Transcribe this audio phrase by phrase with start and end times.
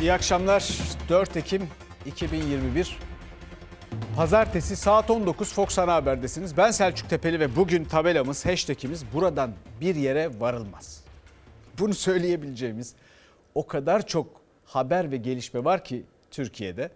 [0.00, 0.78] İyi akşamlar.
[1.08, 1.68] 4 Ekim
[2.06, 2.98] 2021.
[4.16, 6.56] Pazartesi saat 19 Fox Ana Haber'desiniz.
[6.56, 11.04] Ben Selçuk Tepeli ve bugün tabelamız, hashtagimiz buradan bir yere varılmaz.
[11.78, 12.94] Bunu söyleyebileceğimiz
[13.54, 14.26] o kadar çok
[14.64, 16.90] haber ve gelişme var ki Türkiye'de.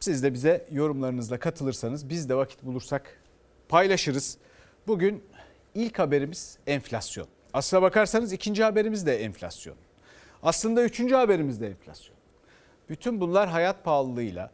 [0.00, 3.20] Siz de bize yorumlarınızla katılırsanız biz de vakit bulursak
[3.68, 4.38] paylaşırız.
[4.86, 5.24] Bugün
[5.74, 7.26] ilk haberimiz enflasyon.
[7.52, 9.76] Aslına bakarsanız ikinci haberimiz de enflasyon.
[10.42, 12.16] Aslında üçüncü haberimiz de enflasyon.
[12.88, 14.50] Bütün bunlar hayat pahalılığıyla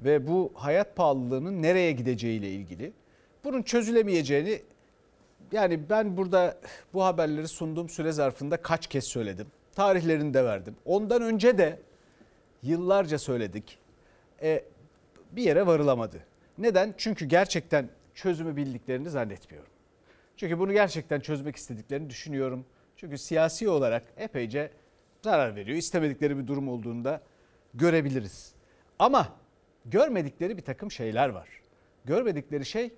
[0.00, 2.92] ve bu hayat pahalılığının nereye gideceğiyle ilgili.
[3.44, 4.62] Bunun çözülemeyeceğini
[5.52, 6.58] yani ben burada
[6.94, 9.46] bu haberleri sunduğum süre zarfında kaç kez söyledim.
[9.74, 10.76] Tarihlerini de verdim.
[10.84, 11.78] Ondan önce de
[12.62, 13.78] yıllarca söyledik.
[14.42, 14.64] E,
[15.32, 16.16] bir yere varılamadı.
[16.58, 16.94] Neden?
[16.96, 19.70] Çünkü gerçekten çözümü bildiklerini zannetmiyorum.
[20.36, 22.64] Çünkü bunu gerçekten çözmek istediklerini düşünüyorum.
[22.96, 24.70] Çünkü siyasi olarak epeyce
[25.24, 25.78] zarar veriyor.
[25.78, 27.22] İstemedikleri bir durum olduğunda
[27.74, 28.54] görebiliriz.
[28.98, 29.28] Ama
[29.84, 31.48] görmedikleri bir takım şeyler var.
[32.04, 32.94] Görmedikleri şey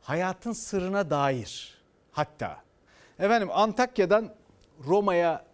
[0.00, 1.82] hayatın sırrına dair.
[2.12, 2.62] Hatta
[3.18, 4.34] efendim Antakya'dan
[4.86, 5.44] Roma'ya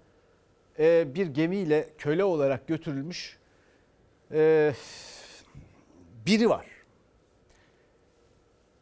[0.79, 3.39] e, bir gemiyle köle olarak götürülmüş
[4.33, 4.73] e,
[6.27, 6.67] biri var.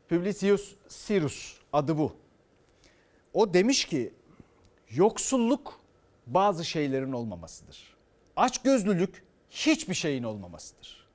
[0.08, 2.16] Publicius Sirus adı bu.
[3.32, 4.12] O demiş ki
[4.90, 5.79] yoksulluk
[6.34, 7.96] bazı şeylerin olmamasıdır.
[8.36, 11.08] Açgözlülük hiçbir şeyin olmamasıdır.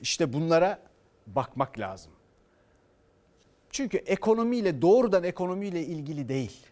[0.00, 0.78] İşte bunlara
[1.26, 2.12] bakmak lazım.
[3.70, 6.66] Çünkü ekonomiyle doğrudan ekonomiyle ilgili değil.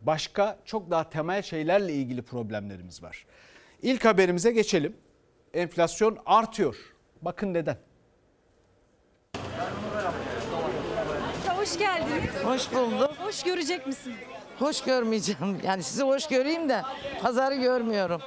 [0.00, 3.26] Başka çok daha temel şeylerle ilgili problemlerimiz var.
[3.82, 4.96] İlk haberimize geçelim.
[5.54, 6.76] Enflasyon artıyor.
[7.22, 7.76] Bakın neden?
[11.56, 12.44] Hoş geldiniz.
[12.44, 13.10] Hoş buldum.
[13.18, 14.39] Hoş görecek misiniz?
[14.60, 15.58] Hoş görmeyeceğim.
[15.66, 16.82] Yani sizi hoş göreyim de
[17.22, 18.20] pazarı görmüyorum.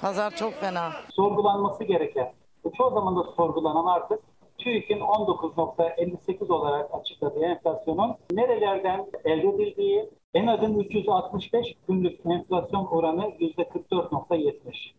[0.00, 0.90] Pazar çok fena.
[1.10, 2.32] sorgulanması gereken
[2.66, 4.18] ve çoğu zaman da sorgulanan artık
[4.58, 14.52] TÜİK'in 19.58 olarak açıkladığı enflasyonun nerelerden elde edildiği, en azın 365 günlük enflasyon oranı %44.70.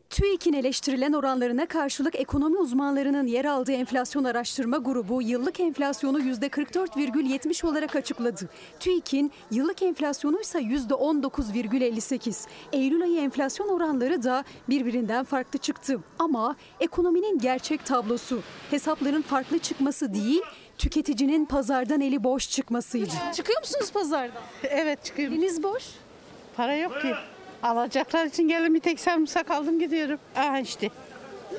[0.10, 7.96] TÜİK'in eleştirilen oranlarına karşılık ekonomi uzmanlarının yer aldığı enflasyon araştırma grubu yıllık enflasyonu %44,70 olarak
[7.96, 8.50] açıkladı.
[8.80, 12.48] TÜİK'in yıllık enflasyonu ise %19,58.
[12.74, 16.00] Eylül ayı enflasyon oranları da birbirinden farklı çıktı.
[16.20, 18.40] Ama ekonominin gerçek tablosu
[18.70, 20.42] hesapların farklı çıkması değil,
[20.82, 23.14] tüketicinin pazardan eli boş çıkmasıydı.
[23.36, 24.42] Çıkıyor musunuz pazardan?
[24.64, 25.38] Evet çıkıyorum.
[25.38, 25.84] Eliniz boş.
[26.56, 27.14] Para yok ki.
[27.64, 30.20] Alacaklar için geldim bir tek sarımsak aldım gidiyorum.
[30.36, 30.90] Aha işte.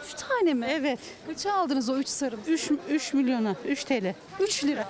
[0.05, 0.67] Üç tane mi?
[0.71, 0.99] Evet.
[1.27, 2.49] Kaça aldınız o üç sarımsak?
[2.49, 4.15] 3 3 milyona 3 TL.
[4.41, 4.89] 3 lira.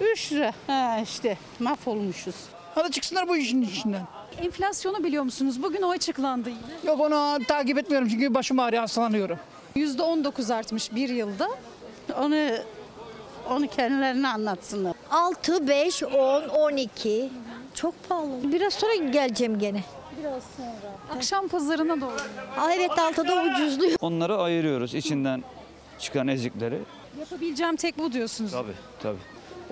[0.00, 0.52] 3 lira.
[0.66, 2.34] Ha işte mahvolmuşuz.
[2.74, 4.02] Hadi çıksınlar bu işin içinden.
[4.42, 5.62] Enflasyonu biliyor musunuz?
[5.62, 6.90] Bugün o açıklandı yine.
[6.92, 9.38] Yok onu takip etmiyorum çünkü başım ağrıyor hastalanıyorum.
[9.76, 11.48] %19 artmış bir yılda.
[12.18, 12.50] Onu
[13.50, 14.92] onu kendilerine anlatsınlar.
[15.10, 17.30] 6, 5, 10, 12.
[17.74, 18.52] Çok pahalı.
[18.52, 19.84] Biraz sonra geleceğim gene.
[21.16, 22.16] Akşam pazarına doğru.
[22.58, 23.96] Aa, evet altıda ucuzluyor.
[24.00, 25.44] Onları ayırıyoruz içinden
[25.98, 26.78] çıkan ezikleri.
[27.20, 28.52] Yapabileceğim tek bu diyorsunuz.
[28.52, 28.72] Tabii
[29.02, 29.18] tabii.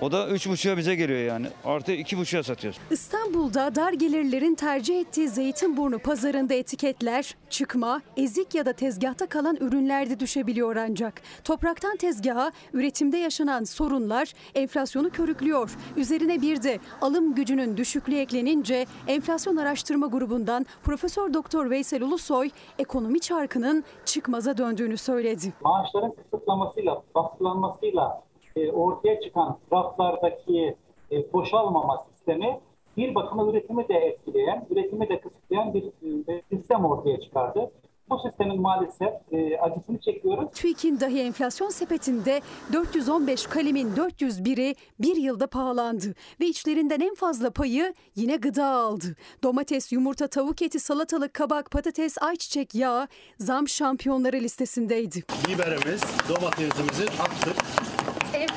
[0.03, 1.47] O da üç buçuğa bize geliyor yani.
[1.65, 2.79] Artı iki buçuğa satıyoruz.
[2.91, 10.19] İstanbul'da dar gelirlerin tercih ettiği Zeytinburnu pazarında etiketler çıkma, ezik ya da tezgahta kalan ürünlerde
[10.19, 11.21] düşebiliyor ancak.
[11.43, 15.71] Topraktan tezgaha üretimde yaşanan sorunlar enflasyonu körüklüyor.
[15.97, 22.49] Üzerine bir de alım gücünün düşüklüğü eklenince enflasyon araştırma grubundan Profesör Doktor Veysel Ulusoy
[22.79, 25.53] ekonomi çarkının çıkmaza döndüğünü söyledi.
[25.61, 28.23] Maaşların kısıtlamasıyla, baskılanmasıyla
[28.55, 30.75] e, ortaya çıkan raflardaki
[31.11, 32.59] e, boşalmama sistemi
[32.97, 37.71] bir bakıma üretimi de etkileyen, üretimi de kısıtlayan bir e, sistem ortaya çıkardı.
[38.09, 40.51] Bu sistemin maalesef e, acısını çekiyoruz.
[40.53, 42.41] TÜİK'in dahi enflasyon sepetinde
[42.73, 49.05] 415 kalemin 401'i bir yılda pahalandı ve içlerinden en fazla payı yine gıda aldı.
[49.43, 53.07] Domates, yumurta, tavuk eti, salatalık, kabak, patates, ayçiçek yağı
[53.39, 55.23] zam şampiyonları listesindeydi.
[55.47, 57.55] biberimiz, domatesimizi attık.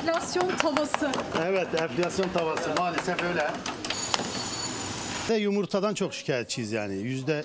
[0.07, 1.11] Enflasyon tavası.
[1.45, 3.47] Evet, enflasyon tavası maalesef öyle.
[5.29, 6.95] Ve yumurtadan çok şikayetçiyiz yani.
[6.95, 7.43] Yüzde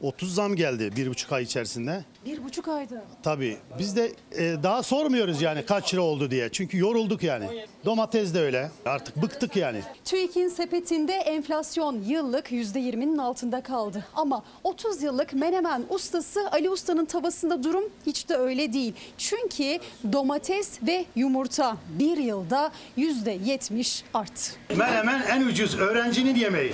[0.00, 2.04] 30 zam geldi bir buçuk ay içerisinde.
[2.26, 3.04] Bir buçuk ayda.
[3.22, 6.48] Tabii biz de e, daha sormuyoruz yani kaç lira oldu diye.
[6.52, 7.66] Çünkü yorulduk yani.
[7.84, 8.70] Domates de öyle.
[8.86, 9.80] Artık bıktık yani.
[10.04, 14.04] TÜİK'in sepetinde enflasyon yıllık %20'nin altında kaldı.
[14.14, 18.92] Ama 30 yıllık Menemen ustası Ali Usta'nın tavasında durum hiç de öyle değil.
[19.18, 19.78] Çünkü
[20.12, 24.52] domates ve yumurta bir yılda %70 arttı.
[24.76, 26.72] Menemen en ucuz öğrencinin yemeği.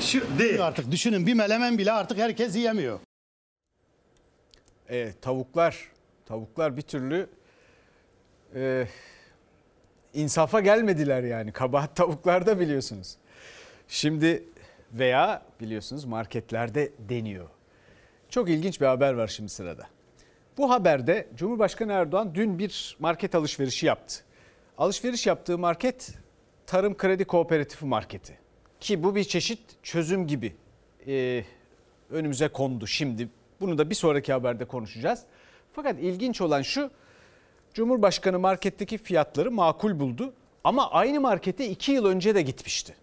[0.00, 0.62] Şu di.
[0.62, 3.00] Artık düşünün bir melemen bile artık herkes yiyemiyor.
[4.90, 5.90] E, tavuklar,
[6.26, 7.28] tavuklar bir türlü
[8.54, 8.86] e,
[10.14, 11.52] insafa gelmediler yani.
[11.52, 13.16] Kabahat tavuklarda biliyorsunuz.
[13.88, 14.44] Şimdi
[14.92, 17.48] veya biliyorsunuz marketlerde deniyor.
[18.28, 19.86] Çok ilginç bir haber var şimdi sırada.
[20.58, 24.24] Bu haberde Cumhurbaşkanı Erdoğan dün bir market alışverişi yaptı.
[24.78, 26.14] Alışveriş yaptığı market
[26.66, 28.41] Tarım Kredi Kooperatifi marketi.
[28.82, 30.52] Ki bu bir çeşit çözüm gibi
[31.06, 31.44] e,
[32.10, 33.28] önümüze kondu şimdi.
[33.60, 35.22] Bunu da bir sonraki haberde konuşacağız.
[35.72, 36.90] Fakat ilginç olan şu
[37.74, 40.32] Cumhurbaşkanı marketteki fiyatları makul buldu.
[40.64, 42.94] Ama aynı markete 2 yıl önce de gitmişti.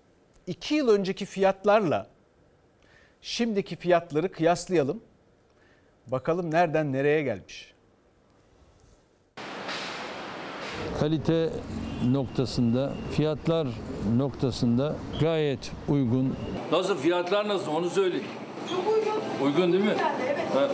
[0.47, 2.07] 2 yıl önceki fiyatlarla
[3.21, 5.03] şimdiki fiyatları kıyaslayalım.
[6.07, 7.68] Bakalım nereden nereye gelmiş.
[10.99, 11.49] Kalite
[12.11, 13.67] noktasında, fiyatlar
[14.17, 16.35] noktasında gayet uygun.
[16.71, 18.23] Nasıl fiyatlar nasıl onu söyleyin.
[18.69, 19.45] Çok uygun.
[19.45, 19.95] Uygun değil mi?
[20.57, 20.71] Evet.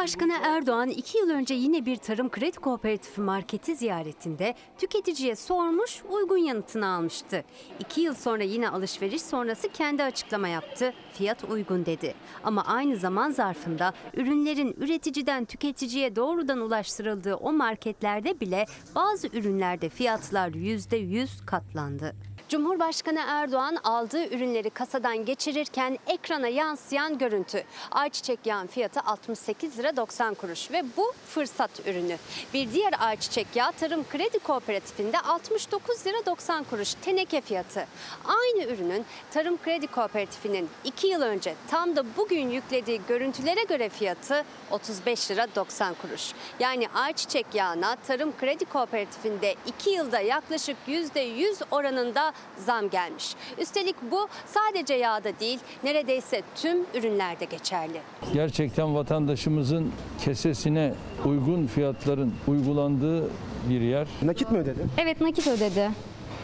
[0.00, 6.36] Cumhurbaşkanı Erdoğan iki yıl önce yine bir tarım kredi kooperatifi marketi ziyaretinde tüketiciye sormuş uygun
[6.36, 7.44] yanıtını almıştı.
[7.80, 10.92] İki yıl sonra yine alışveriş sonrası kendi açıklama yaptı.
[11.12, 12.14] Fiyat uygun dedi.
[12.44, 20.54] Ama aynı zaman zarfında ürünlerin üreticiden tüketiciye doğrudan ulaştırıldığı o marketlerde bile bazı ürünlerde fiyatlar
[20.54, 22.14] yüzde yüz katlandı.
[22.50, 27.64] Cumhurbaşkanı Erdoğan aldığı ürünleri kasadan geçirirken ekrana yansıyan görüntü.
[27.90, 32.16] Ayçiçek yağın fiyatı 68 lira 90 kuruş ve bu fırsat ürünü.
[32.54, 37.86] Bir diğer ayçiçek yağı Tarım Kredi Kooperatifinde 69 lira 90 kuruş teneke fiyatı.
[38.24, 44.44] Aynı ürünün Tarım Kredi Kooperatifinin 2 yıl önce tam da bugün yüklediği görüntülere göre fiyatı
[44.70, 46.32] 35 lira 90 kuruş.
[46.60, 52.32] Yani ayçiçek yağına Tarım Kredi Kooperatifinde 2 yılda yaklaşık %100 oranında
[52.66, 53.34] zam gelmiş.
[53.58, 58.00] Üstelik bu sadece yağda değil neredeyse tüm ürünlerde geçerli.
[58.32, 59.92] Gerçekten vatandaşımızın
[60.24, 60.94] kesesine
[61.24, 63.30] uygun fiyatların uygulandığı
[63.68, 64.08] bir yer.
[64.22, 64.86] Nakit mi ödedi?
[64.98, 65.90] Evet nakit ödedi.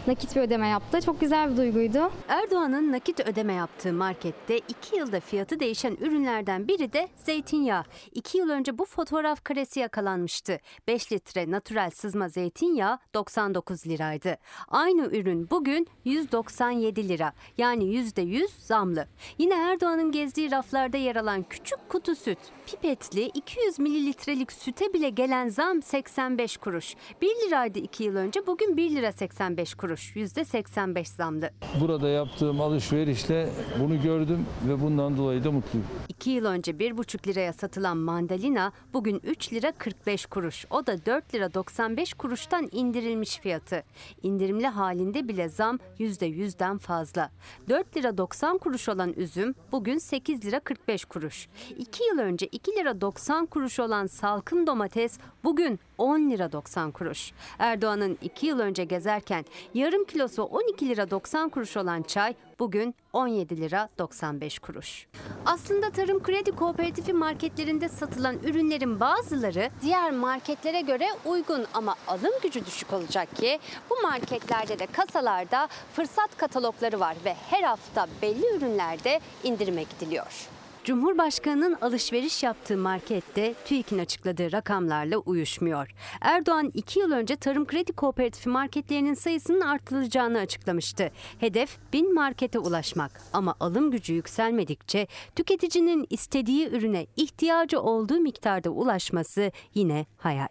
[0.07, 1.01] Nakit bir ödeme yaptı.
[1.01, 2.11] Çok güzel bir duyguydu.
[2.29, 7.85] Erdoğan'ın nakit ödeme yaptığı markette 2 yılda fiyatı değişen ürünlerden biri de zeytinyağı.
[8.13, 10.59] 2 yıl önce bu fotoğraf karesi yakalanmıştı.
[10.89, 14.37] 5 litre natürel sızma zeytinyağı 99 liraydı.
[14.69, 17.33] Aynı ürün bugün 197 lira.
[17.59, 19.09] Yani %100 zamlı.
[19.39, 25.49] Yine Erdoğan'ın gezdiği raflarda yer alan küçük kutu süt, pipetli 200 mililitrelik süte bile gelen
[25.49, 26.95] zam 85 kuruş.
[27.23, 29.96] 1 liraydı 2 yıl önce bugün 1 lira 85 kuruş.
[30.01, 31.51] %85 zamlı.
[31.81, 33.49] Burada yaptığım alışverişle
[33.81, 35.87] bunu gördüm ve bundan dolayı da mutluyum.
[36.09, 40.67] 2 yıl önce 1,5 liraya satılan mandalina bugün 3 lira 45 kuruş.
[40.71, 43.83] O da 4 lira 95 kuruştan indirilmiş fiyatı.
[44.23, 47.31] İndirimli halinde bile zam %100'den fazla.
[47.69, 51.49] 4 lira 90 kuruş olan üzüm bugün 8 lira 45 kuruş.
[51.79, 57.33] 2 yıl önce 2 lira 90 kuruş olan salkım domates bugün 10 lira 90 kuruş.
[57.59, 59.45] Erdoğan'ın 2 yıl önce gezerken
[59.87, 65.07] yarım kilosu 12 lira 90 kuruş olan çay bugün 17 lira 95 kuruş.
[65.45, 72.67] Aslında Tarım Kredi Kooperatifi marketlerinde satılan ürünlerin bazıları diğer marketlere göre uygun ama alım gücü
[72.67, 73.59] düşük olacak ki
[73.91, 80.56] bu marketlerde de kasalarda fırsat katalogları var ve her hafta belli ürünlerde indirime gidiliyor.
[80.87, 85.95] Cumhurbaşkanının alışveriş yaptığı markette TÜİK'in açıkladığı rakamlarla uyuşmuyor.
[86.21, 91.11] Erdoğan 2 yıl önce Tarım Kredi Kooperatifi marketlerinin sayısının artırılacağını açıklamıştı.
[91.39, 99.53] Hedef bin markete ulaşmak ama alım gücü yükselmedikçe tüketicinin istediği ürüne ihtiyacı olduğu miktarda ulaşması
[99.75, 100.49] yine hayal.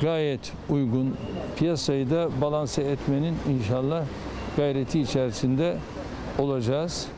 [0.00, 1.16] Gayet uygun.
[1.58, 4.04] Piyasayı da balanse etmenin inşallah
[4.56, 5.78] gayreti içerisinde
[6.38, 7.08] olacağız.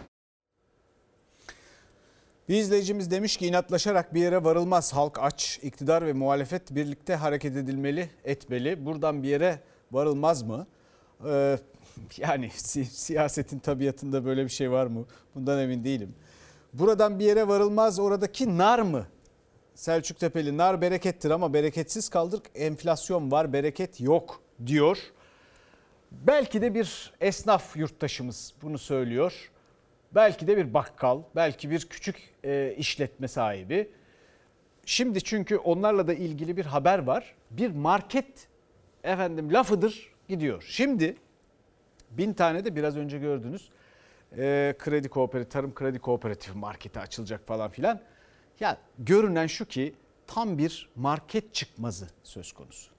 [2.49, 4.93] Bir izleyicimiz demiş ki inatlaşarak bir yere varılmaz.
[4.95, 8.87] Halk aç, iktidar ve muhalefet birlikte hareket edilmeli, etmeli.
[8.87, 9.61] Buradan bir yere
[9.93, 10.67] varılmaz mı?
[11.27, 11.59] Ee,
[12.17, 15.05] yani si- siyasetin tabiatında böyle bir şey var mı?
[15.35, 16.15] Bundan emin değilim.
[16.73, 19.07] Buradan bir yere varılmaz oradaki nar mı?
[19.75, 22.43] Selçuk Tepeli nar berekettir ama bereketsiz kaldık.
[22.55, 24.99] Enflasyon var, bereket yok diyor.
[26.13, 29.51] Belki de bir esnaf yurttaşımız bunu söylüyor.
[30.15, 33.91] Belki de bir bakkal, belki bir küçük e, işletme sahibi.
[34.87, 37.35] Şimdi çünkü onlarla da ilgili bir haber var.
[37.51, 38.49] Bir market
[39.05, 40.65] efendim lafıdır gidiyor.
[40.69, 41.17] Şimdi
[42.11, 43.71] bin tane de biraz önce gördünüz
[44.37, 48.01] e, kredi kooperatif, tarım kredi kooperatifi marketi açılacak falan filan.
[48.61, 49.95] Ya görünen şu ki
[50.27, 52.98] tam bir market çıkmazı söz konusu.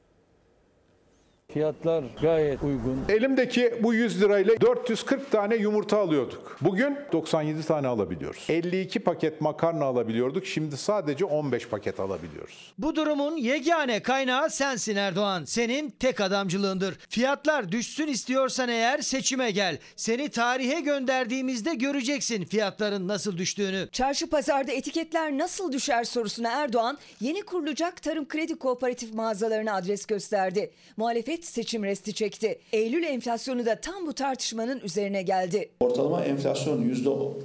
[1.53, 2.99] Fiyatlar gayet uygun.
[3.09, 6.57] Elimdeki bu 100 lirayla 440 tane yumurta alıyorduk.
[6.61, 8.45] Bugün 97 tane alabiliyoruz.
[8.49, 10.45] 52 paket makarna alabiliyorduk.
[10.45, 12.73] Şimdi sadece 15 paket alabiliyoruz.
[12.77, 15.43] Bu durumun yegane kaynağı sensin Erdoğan.
[15.45, 16.97] Senin tek adamcılığındır.
[17.09, 19.77] Fiyatlar düşsün istiyorsan eğer seçime gel.
[19.95, 23.89] Seni tarihe gönderdiğimizde göreceksin fiyatların nasıl düştüğünü.
[23.91, 30.71] Çarşı pazarda etiketler nasıl düşer sorusuna Erdoğan yeni kurulacak Tarım Kredi Kooperatif mağazalarına adres gösterdi.
[30.97, 32.59] Muhalefet seçim resti çekti.
[32.73, 35.69] Eylül enflasyonu da tam bu tartışmanın üzerine geldi.
[35.79, 36.83] Ortalama enflasyon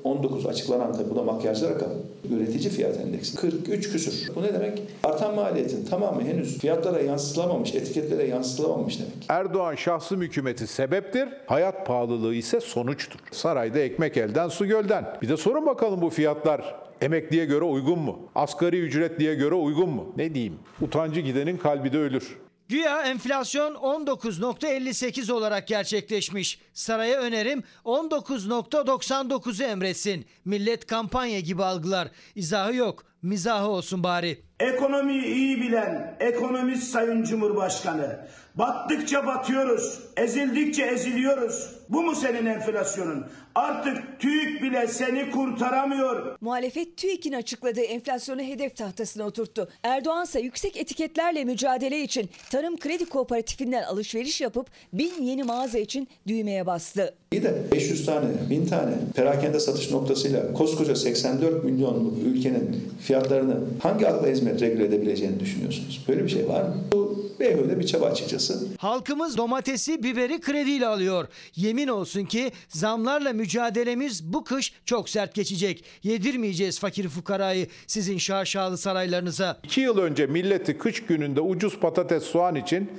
[0.05, 1.91] %19 açıklanan tabii bu da makyajlı rakam.
[2.31, 4.35] Üretici fiyat endeksi 43 küsür.
[4.35, 4.83] Bu ne demek?
[5.05, 9.13] Artan maliyetin tamamı henüz fiyatlara yansıtılamamış, etiketlere yansıtılamamış demek.
[9.29, 13.19] Erdoğan şahsım hükümeti sebeptir, hayat pahalılığı ise sonuçtur.
[13.31, 15.05] Sarayda ekmek elden su gölden.
[15.23, 18.19] Bir de sorun bakalım bu fiyatlar emekliye göre uygun mu?
[18.35, 20.13] Asgari ücretliye göre uygun mu?
[20.17, 20.55] Ne diyeyim?
[20.81, 22.37] Utancı gidenin kalbi de ölür.
[22.69, 26.59] Güya enflasyon 19.58 olarak gerçekleşmiş.
[26.73, 30.27] Saraya önerim 19.99'u emretsin.
[30.45, 32.09] Millet kampanya gibi algılar.
[32.35, 33.05] İzahı yok.
[33.23, 34.43] Mizahı olsun bari.
[34.61, 38.19] Ekonomiyi iyi bilen ekonomist sayın Cumhurbaşkanı.
[38.55, 41.71] Battıkça batıyoruz, ezildikçe eziliyoruz.
[41.89, 43.27] Bu mu senin enflasyonun?
[43.55, 46.37] Artık TÜİK bile seni kurtaramıyor.
[46.41, 49.69] Muhalefet TÜİK'in açıkladığı enflasyonu hedef tahtasına oturttu.
[49.83, 56.09] Erdoğan ise yüksek etiketlerle mücadele için Tarım Kredi Kooperatifinden alışveriş yapıp bin yeni mağaza için
[56.27, 57.15] düğmeye bastı.
[57.33, 64.09] İyi de 500 tane, 1000 tane perakende satış noktasıyla koskoca 84 milyonluk ülkenin fiyatlarını hangi
[64.09, 66.05] akla hizmet regüle edebileceğini düşünüyorsunuz?
[66.09, 66.75] Böyle bir şey var mı?
[66.93, 68.67] Bu beyhude bir çaba açıkçası.
[68.79, 71.29] Halkımız domatesi, biberi krediyle alıyor.
[71.57, 75.85] Yemin olsun ki zamlarla mücadelemiz bu kış çok sert geçecek.
[76.03, 79.61] Yedirmeyeceğiz fakir fukarayı sizin şaşalı saraylarınıza.
[79.65, 82.91] İki yıl önce milleti kış gününde ucuz patates soğan için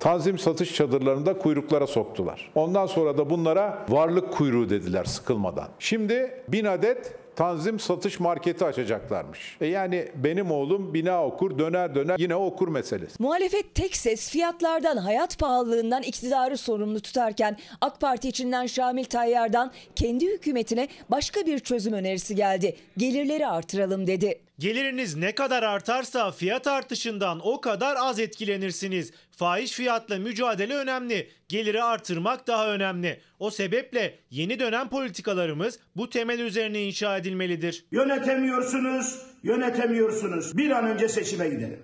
[0.00, 2.50] tanzim satış çadırlarında kuyruklara soktular.
[2.54, 5.68] Ondan sonra da bunlara varlık kuyruğu dediler sıkılmadan.
[5.78, 9.56] Şimdi bin adet tanzim satış marketi açacaklarmış.
[9.60, 13.22] E yani benim oğlum bina okur döner döner yine okur meselesi.
[13.22, 20.26] Muhalefet tek ses fiyatlardan hayat pahalılığından iktidarı sorumlu tutarken AK Parti içinden Şamil Tayyar'dan kendi
[20.26, 22.76] hükümetine başka bir çözüm önerisi geldi.
[22.96, 24.40] Gelirleri artıralım dedi.
[24.60, 29.12] Geliriniz ne kadar artarsa fiyat artışından o kadar az etkilenirsiniz.
[29.30, 31.28] Fahiş fiyatla mücadele önemli.
[31.48, 33.20] Geliri artırmak daha önemli.
[33.38, 37.86] O sebeple yeni dönem politikalarımız bu temel üzerine inşa edilmelidir.
[37.90, 40.56] Yönetemiyorsunuz, yönetemiyorsunuz.
[40.56, 41.78] Bir an önce seçime gidelim.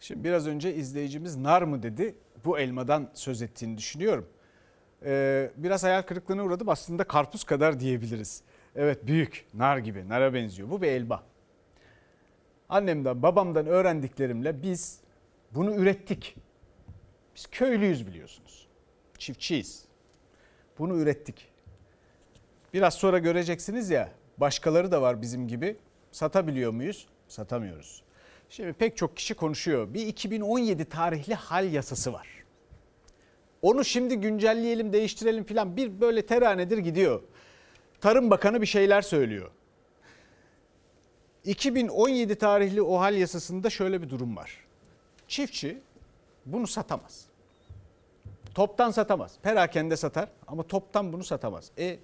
[0.00, 2.14] Şimdi biraz önce izleyicimiz nar mı dedi.
[2.44, 4.28] Bu elmadan söz ettiğini düşünüyorum.
[5.04, 6.68] Ee, biraz hayal kırıklığına uğradım.
[6.68, 8.42] Aslında karpuz kadar diyebiliriz.
[8.76, 10.70] Evet büyük, nar gibi, nara benziyor.
[10.70, 11.22] Bu bir elma.
[12.68, 15.00] Annemden, babamdan öğrendiklerimle biz
[15.50, 16.36] bunu ürettik.
[17.36, 18.66] Biz köylüyüz biliyorsunuz.
[19.18, 19.84] Çiftçiyiz.
[20.78, 21.48] Bunu ürettik.
[22.74, 25.76] Biraz sonra göreceksiniz ya başkaları da var bizim gibi.
[26.12, 27.08] Satabiliyor muyuz?
[27.28, 28.02] Satamıyoruz.
[28.48, 29.94] Şimdi pek çok kişi konuşuyor.
[29.94, 32.28] Bir 2017 tarihli hal yasası var.
[33.62, 37.22] Onu şimdi güncelleyelim, değiştirelim filan bir böyle teranedir gidiyor.
[38.04, 39.50] Tarım Bakanı bir şeyler söylüyor.
[41.44, 44.64] 2017 tarihli o hal yasasında şöyle bir durum var.
[45.28, 45.80] Çiftçi
[46.46, 47.26] bunu satamaz.
[48.54, 49.32] Toptan satamaz.
[49.42, 51.70] Perakende satar ama toptan bunu satamaz.
[51.78, 51.98] E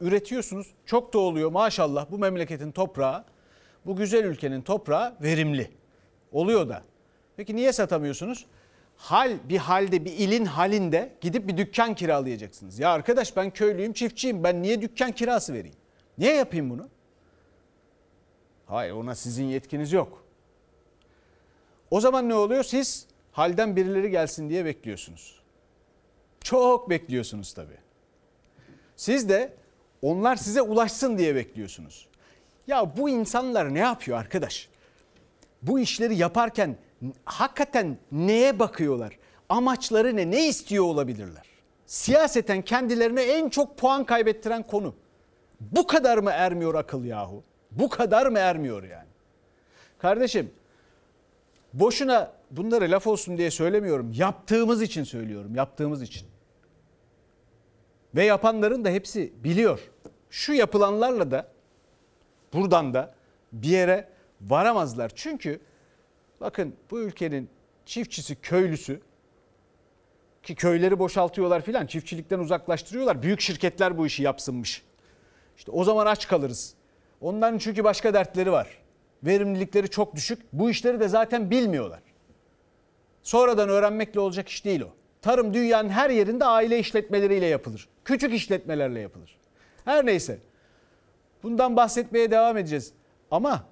[0.00, 0.66] üretiyorsunuz.
[0.86, 3.24] Çok da oluyor maşallah bu memleketin toprağı,
[3.86, 5.70] bu güzel ülkenin toprağı verimli.
[6.32, 6.82] Oluyor da.
[7.36, 8.46] Peki niye satamıyorsunuz?
[9.00, 12.78] Hal bir halde bir ilin halinde gidip bir dükkan kiralayacaksınız.
[12.78, 15.76] Ya arkadaş ben köylüyüm çiftçiyim ben niye dükkan kirası vereyim?
[16.18, 16.88] Niye yapayım bunu?
[18.66, 20.24] Hayır ona sizin yetkiniz yok.
[21.90, 22.64] O zaman ne oluyor?
[22.64, 25.40] Siz halden birileri gelsin diye bekliyorsunuz.
[26.40, 27.78] Çok bekliyorsunuz tabii.
[28.96, 29.52] Siz de
[30.02, 32.08] onlar size ulaşsın diye bekliyorsunuz.
[32.66, 34.68] Ya bu insanlar ne yapıyor arkadaş?
[35.62, 36.76] Bu işleri yaparken
[37.24, 39.18] hakikaten neye bakıyorlar?
[39.48, 40.30] Amaçları ne?
[40.30, 41.46] Ne istiyor olabilirler?
[41.86, 44.94] Siyaseten kendilerine en çok puan kaybettiren konu.
[45.60, 47.42] Bu kadar mı ermiyor akıl yahu?
[47.70, 49.08] Bu kadar mı ermiyor yani?
[49.98, 50.50] Kardeşim
[51.72, 54.12] boşuna bunları laf olsun diye söylemiyorum.
[54.12, 55.54] Yaptığımız için söylüyorum.
[55.54, 56.28] Yaptığımız için.
[58.14, 59.80] Ve yapanların da hepsi biliyor.
[60.30, 61.48] Şu yapılanlarla da
[62.52, 63.14] buradan da
[63.52, 64.08] bir yere
[64.40, 65.12] varamazlar.
[65.14, 65.60] Çünkü
[66.40, 67.48] bakın bu ülkenin
[67.86, 69.00] çiftçisi, köylüsü
[70.42, 73.22] ki köyleri boşaltıyorlar filan çiftçilikten uzaklaştırıyorlar.
[73.22, 74.82] Büyük şirketler bu işi yapsınmış.
[75.56, 76.74] İşte o zaman aç kalırız.
[77.20, 78.78] Onların çünkü başka dertleri var.
[79.22, 80.38] Verimlilikleri çok düşük.
[80.52, 82.00] Bu işleri de zaten bilmiyorlar.
[83.22, 84.88] Sonradan öğrenmekle olacak iş değil o.
[85.22, 87.88] Tarım dünyanın her yerinde aile işletmeleriyle yapılır.
[88.04, 89.38] Küçük işletmelerle yapılır.
[89.84, 90.38] Her neyse.
[91.42, 92.92] Bundan bahsetmeye devam edeceğiz.
[93.30, 93.64] Ama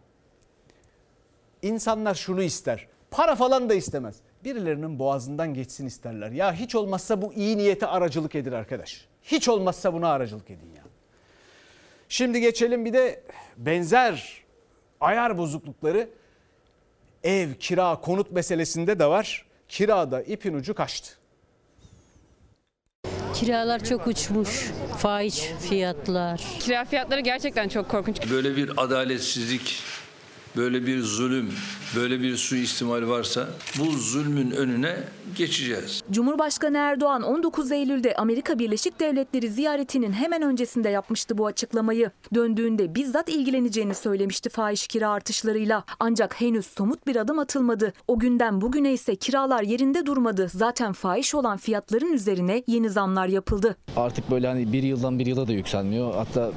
[1.63, 2.87] insanlar şunu ister.
[3.11, 4.17] Para falan da istemez.
[4.45, 6.31] Birilerinin boğazından geçsin isterler.
[6.31, 9.05] Ya hiç olmazsa bu iyi niyete aracılık edin arkadaş.
[9.23, 10.83] Hiç olmazsa buna aracılık edin ya.
[12.09, 13.23] Şimdi geçelim bir de
[13.57, 14.43] benzer
[15.01, 16.09] ayar bozuklukları
[17.25, 19.47] ev, kira, konut meselesinde de var.
[19.69, 21.19] Kirada ipin ucu kaçtı.
[23.35, 24.71] Kiralar çok uçmuş.
[24.99, 26.41] Fahiş fiyatlar.
[26.61, 28.31] Kira fiyatları gerçekten çok korkunç.
[28.31, 29.83] Böyle bir adaletsizlik,
[30.59, 31.49] böyle bir zulüm,
[31.97, 34.97] böyle bir suistimal varsa bu zulmün önüne
[35.37, 36.03] geçeceğiz.
[36.11, 42.11] Cumhurbaşkanı Erdoğan 19 Eylül'de Amerika Birleşik Devletleri ziyaretinin hemen öncesinde yapmıştı bu açıklamayı.
[42.35, 45.85] Döndüğünde bizzat ilgileneceğini söylemişti fahiş kira artışlarıyla.
[46.01, 47.93] Ancak henüz somut bir adım atılmadı.
[48.09, 50.49] O günden bugüne ise kiralar yerinde durmadı.
[50.55, 53.77] Zaten fahiş olan fiyatların üzerine yeni zamlar yapıldı.
[53.97, 56.15] Artık böyle hani bir yıldan bir yıla da yükselmiyor.
[56.15, 56.53] Hatta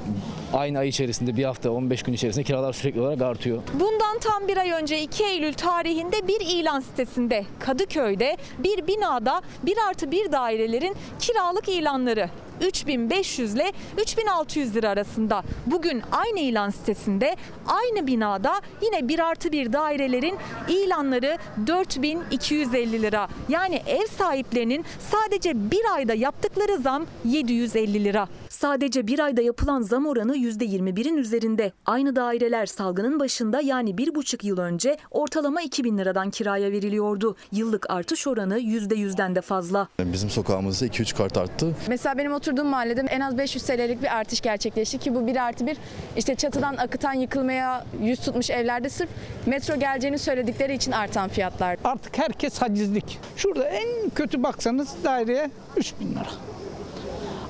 [0.53, 3.61] aynı ay içerisinde bir hafta 15 gün içerisinde kiralar sürekli olarak artıyor.
[3.73, 9.77] Bundan tam bir ay önce 2 Eylül tarihinde bir ilan sitesinde Kadıköy'de bir binada 1
[9.89, 12.29] artı 1 dairelerin kiralık ilanları
[12.61, 15.43] 3500 ile 3600 lira arasında.
[15.65, 17.35] Bugün aynı ilan sitesinde
[17.67, 20.35] aynı binada yine 1 artı 1 dairelerin
[20.69, 21.37] ilanları
[21.67, 23.27] 4250 lira.
[23.49, 28.27] Yani ev sahiplerinin sadece bir ayda yaptıkları zam 750 lira.
[28.49, 31.71] Sadece bir ayda yapılan zam oranı %21'in üzerinde.
[31.85, 37.35] Aynı daireler salgının başında yani bir buçuk yıl önce ortalama 2000 liradan kiraya veriliyordu.
[37.51, 39.87] Yıllık artış oranı %100'den de fazla.
[39.99, 41.75] Bizim sokağımızda 2-3 kart arttı.
[41.87, 45.67] Mesela benim oturduğum mahallede en az 500 TL'lik bir artış gerçekleşti ki bu 1 artı
[45.67, 45.77] 1
[46.17, 49.09] işte çatıdan akıtan yıkılmaya yüz tutmuş evlerde sırf
[49.45, 51.77] metro geleceğini söyledikleri için artan fiyatlar.
[51.83, 53.19] Artık herkes hacizlik.
[53.35, 56.50] Şurada en kötü baksanız daireye 3000 lira.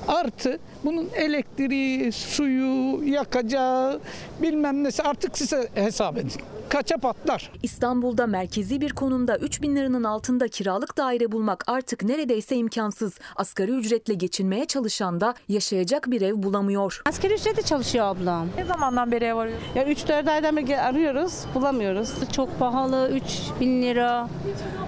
[0.08, 4.00] Artı bunun elektriği, suyu, yakacağı
[4.42, 6.32] bilmem nesi artık size hesap edin.
[6.68, 7.50] Kaça patlar?
[7.62, 13.18] İstanbul'da merkezi bir konumda 3 bin liranın altında kiralık daire bulmak artık neredeyse imkansız.
[13.36, 17.02] Asgari ücretle geçinmeye çalışan da yaşayacak bir ev bulamıyor.
[17.06, 18.46] Asgari ücrete çalışıyor ablam.
[18.56, 19.58] Ne zamandan beri ev arıyor?
[19.74, 22.10] Ya 3-4 aydan beri arıyoruz, bulamıyoruz.
[22.32, 23.22] Çok pahalı, 3
[23.60, 24.28] bin lira.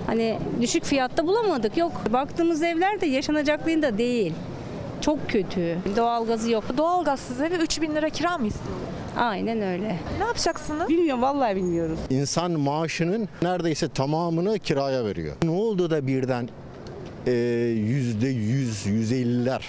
[0.06, 1.76] Hani düşük fiyatta bulamadık.
[1.76, 1.92] Yok.
[2.12, 4.32] Baktığımız evler de yaşanacaklığında değil.
[5.04, 5.78] Çok kötü.
[5.96, 6.64] Doğalgazı yok.
[6.76, 8.76] Doğalgazsız eve 3 bin lira kira mı istiyor?
[9.18, 9.98] Aynen öyle.
[10.18, 10.88] Ne yapacaksınız?
[10.88, 11.98] Bilmiyorum vallahi bilmiyorum.
[12.10, 15.36] İnsan maaşının neredeyse tamamını kiraya veriyor.
[15.42, 16.48] Ne oldu da birden
[17.26, 17.32] e,
[17.76, 19.64] yüzde yüz, yüz elliler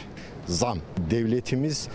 [0.47, 0.77] zam?
[1.11, 1.87] Devletimiz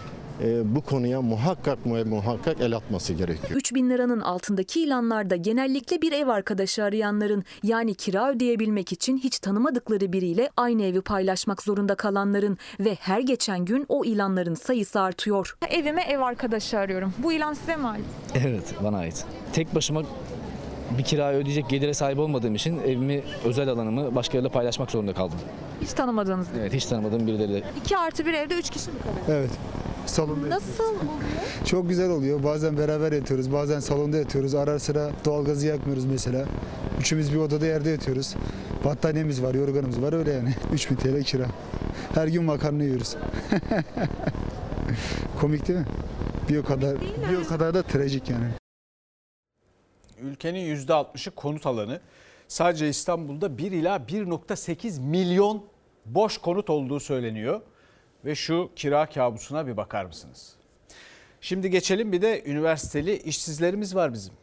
[0.43, 3.51] e, bu konuya muhakkak muhakkak el atması gerekiyor.
[3.61, 9.39] 3 bin liranın altındaki ilanlarda genellikle bir ev arkadaşı arayanların yani kira ödeyebilmek için hiç
[9.39, 15.57] tanımadıkları biriyle aynı evi paylaşmak zorunda kalanların ve her geçen gün o ilanların sayısı artıyor.
[15.71, 17.13] Evime ev arkadaşı arıyorum.
[17.19, 18.05] Bu ilan size mi ait?
[18.35, 19.25] Evet bana ait.
[19.53, 20.03] Tek başıma
[20.99, 25.39] bir kirayı ödeyecek gelire sahip olmadığım için evimi, özel alanımı başkalarıyla paylaşmak zorunda kaldım.
[25.83, 27.63] Hiç tanımadığınız Evet hiç tanımadığım birileriyle.
[27.85, 29.41] 2 artı bir evde 3 kişi mi kalıyor?
[29.41, 29.51] Evet.
[30.11, 31.11] Salonda Nasıl oluyor?
[31.65, 32.43] Çok güzel oluyor.
[32.43, 34.55] Bazen beraber yatıyoruz, bazen salonda yatıyoruz.
[34.55, 36.45] Ara sıra doğalgazı yakmıyoruz mesela.
[37.01, 38.35] Üçümüz bir odada yerde yatıyoruz.
[38.85, 40.55] Battaniyemiz var, yorganımız var öyle yani.
[40.73, 41.47] 3000 TL kira.
[42.15, 43.17] Her gün makarna yiyoruz.
[45.41, 45.87] Komik değil mi?
[46.49, 48.47] Bir o kadar, bir o kadar da trajik yani.
[50.23, 52.01] Ülkenin %60'ı konut alanı.
[52.49, 55.65] Sadece İstanbul'da 1 ila 1.8 milyon
[56.07, 57.61] boş konut olduğu söyleniyor.
[58.25, 60.55] Ve şu kira kabusuna bir bakar mısınız?
[61.41, 64.35] Şimdi geçelim bir de üniversiteli işsizlerimiz var bizim.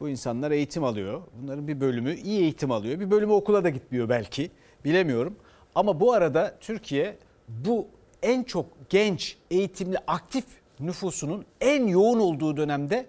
[0.00, 1.22] Bu insanlar eğitim alıyor.
[1.42, 3.00] Bunların bir bölümü iyi eğitim alıyor.
[3.00, 4.50] Bir bölümü okula da gitmiyor belki.
[4.84, 5.36] Bilemiyorum.
[5.74, 7.16] Ama bu arada Türkiye
[7.48, 7.86] bu
[8.22, 10.44] en çok genç, eğitimli, aktif
[10.80, 13.06] nüfusunun en yoğun olduğu dönemde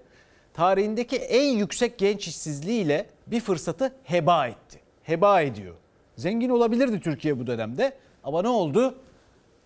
[0.53, 4.79] tarihindeki en yüksek genç işsizliğiyle bir fırsatı heba etti.
[5.03, 5.75] Heba ediyor.
[6.15, 7.93] Zengin olabilirdi Türkiye bu dönemde
[8.23, 8.95] ama ne oldu?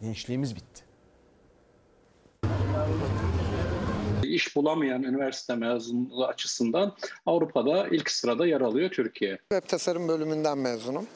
[0.03, 0.83] Gençliğimiz bitti.
[4.23, 9.37] İş bulamayan üniversite mezunluğu açısından Avrupa'da ilk sırada yer alıyor Türkiye.
[9.51, 11.07] Web tasarım bölümünden mezunum.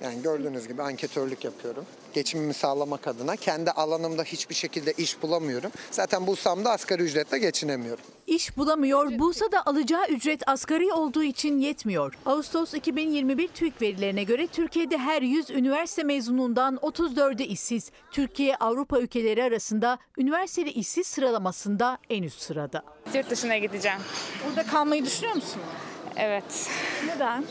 [0.00, 1.86] Yani gördüğünüz gibi anketörlük yapıyorum.
[2.12, 5.70] Geçimimi sağlamak adına kendi alanımda hiçbir şekilde iş bulamıyorum.
[5.90, 8.04] Zaten bulsam da asgari ücretle geçinemiyorum.
[8.26, 12.14] İş bulamıyor, bulsa da alacağı ücret asgari olduğu için yetmiyor.
[12.26, 17.90] Ağustos 2021 TÜİK verilerine göre Türkiye'de her 100 üniversite mezunundan 34'ü işsiz.
[18.10, 22.82] Türkiye Avrupa ülkeleri arasında üniversiteli işsiz sıralamasında en üst sırada.
[23.14, 23.98] Yurt dışına gideceğim.
[24.48, 25.60] Burada kalmayı düşünüyor musun?
[26.16, 26.68] Evet.
[27.06, 27.44] Neden?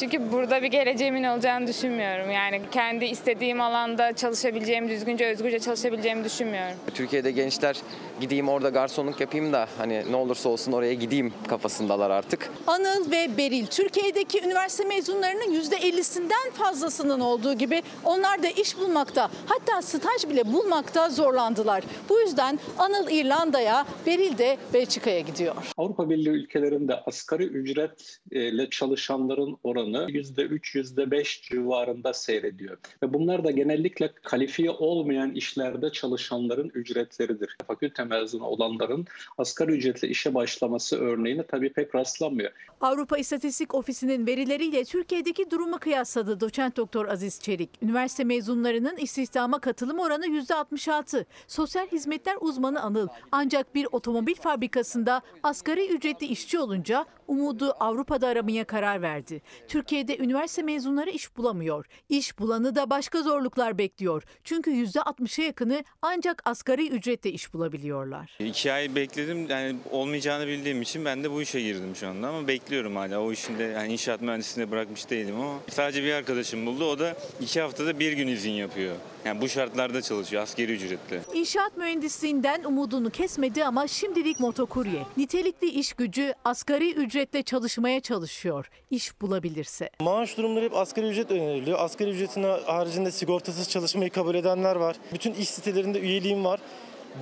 [0.00, 2.30] Çünkü burada bir geleceğimin olacağını düşünmüyorum.
[2.30, 6.76] Yani kendi istediğim alanda çalışabileceğimi, düzgünce, özgürce çalışabileceğimi düşünmüyorum.
[6.94, 7.76] Türkiye'de gençler
[8.20, 12.50] gideyim orada garsonluk yapayım da hani ne olursa olsun oraya gideyim kafasındalar artık.
[12.66, 19.82] Anıl ve Beril Türkiye'deki üniversite mezunlarının %50'sinden fazlasının olduğu gibi onlar da iş bulmakta hatta
[19.82, 21.84] staj bile bulmakta zorlandılar.
[22.08, 25.54] Bu yüzden Anıl İrlanda'ya, Beril de Belçika'ya gidiyor.
[25.76, 32.78] Avrupa Birliği ülkelerinde asgari ücretle çalışanların oranı %3, %5 civarında seyrediyor.
[33.02, 37.56] Ve bunlar da genellikle kalifiye olmayan işlerde çalışanların ücretleridir.
[37.66, 39.06] Fakülte mezunu olanların
[39.38, 42.52] asgari ücretle işe başlaması örneğini tabii pek rastlanmıyor.
[42.80, 47.70] Avrupa İstatistik Ofisi'nin verileriyle Türkiye'deki durumu kıyasladı doçent doktor Aziz Çelik.
[47.82, 51.24] Üniversite mezunlarının istihdama katılım oranı %66.
[51.46, 58.64] Sosyal hizmetler uzmanı Anıl ancak bir otomobil fabrikasında asgari ücretli işçi olunca umudu Avrupa'da aramaya
[58.64, 59.42] karar verdi.
[59.68, 61.86] Türkiye'de üniversite mezunları iş bulamıyor.
[62.08, 64.22] İş bulanı da başka zorluklar bekliyor.
[64.44, 68.36] Çünkü %60'a yakını ancak asgari ücretle iş bulabiliyorlar.
[68.38, 72.48] İki ay bekledim yani olmayacağını bildiğim için ben de bu işe girdim şu anda ama
[72.48, 76.98] bekliyorum hala o işinde yani inşaat mühendisliğinde bırakmış değilim ama sadece bir arkadaşım buldu o
[76.98, 78.96] da iki haftada bir gün izin yapıyor.
[79.24, 81.20] Yani bu şartlarda çalışıyor askeri ücretle.
[81.34, 85.02] İnşaat mühendisliğinden umudunu kesmedi ama şimdilik motokurye.
[85.16, 88.70] Nitelikli iş gücü asgari ücretle çalışmaya çalışıyor.
[88.90, 89.90] İş bulabilirse.
[90.00, 91.78] Maaş durumları hep asgari ücret öneriliyor.
[91.78, 94.96] Asgari ücretin haricinde sigortasız çalışmayı kabul edenler var.
[95.12, 96.60] Bütün iş sitelerinde üyeliğim var.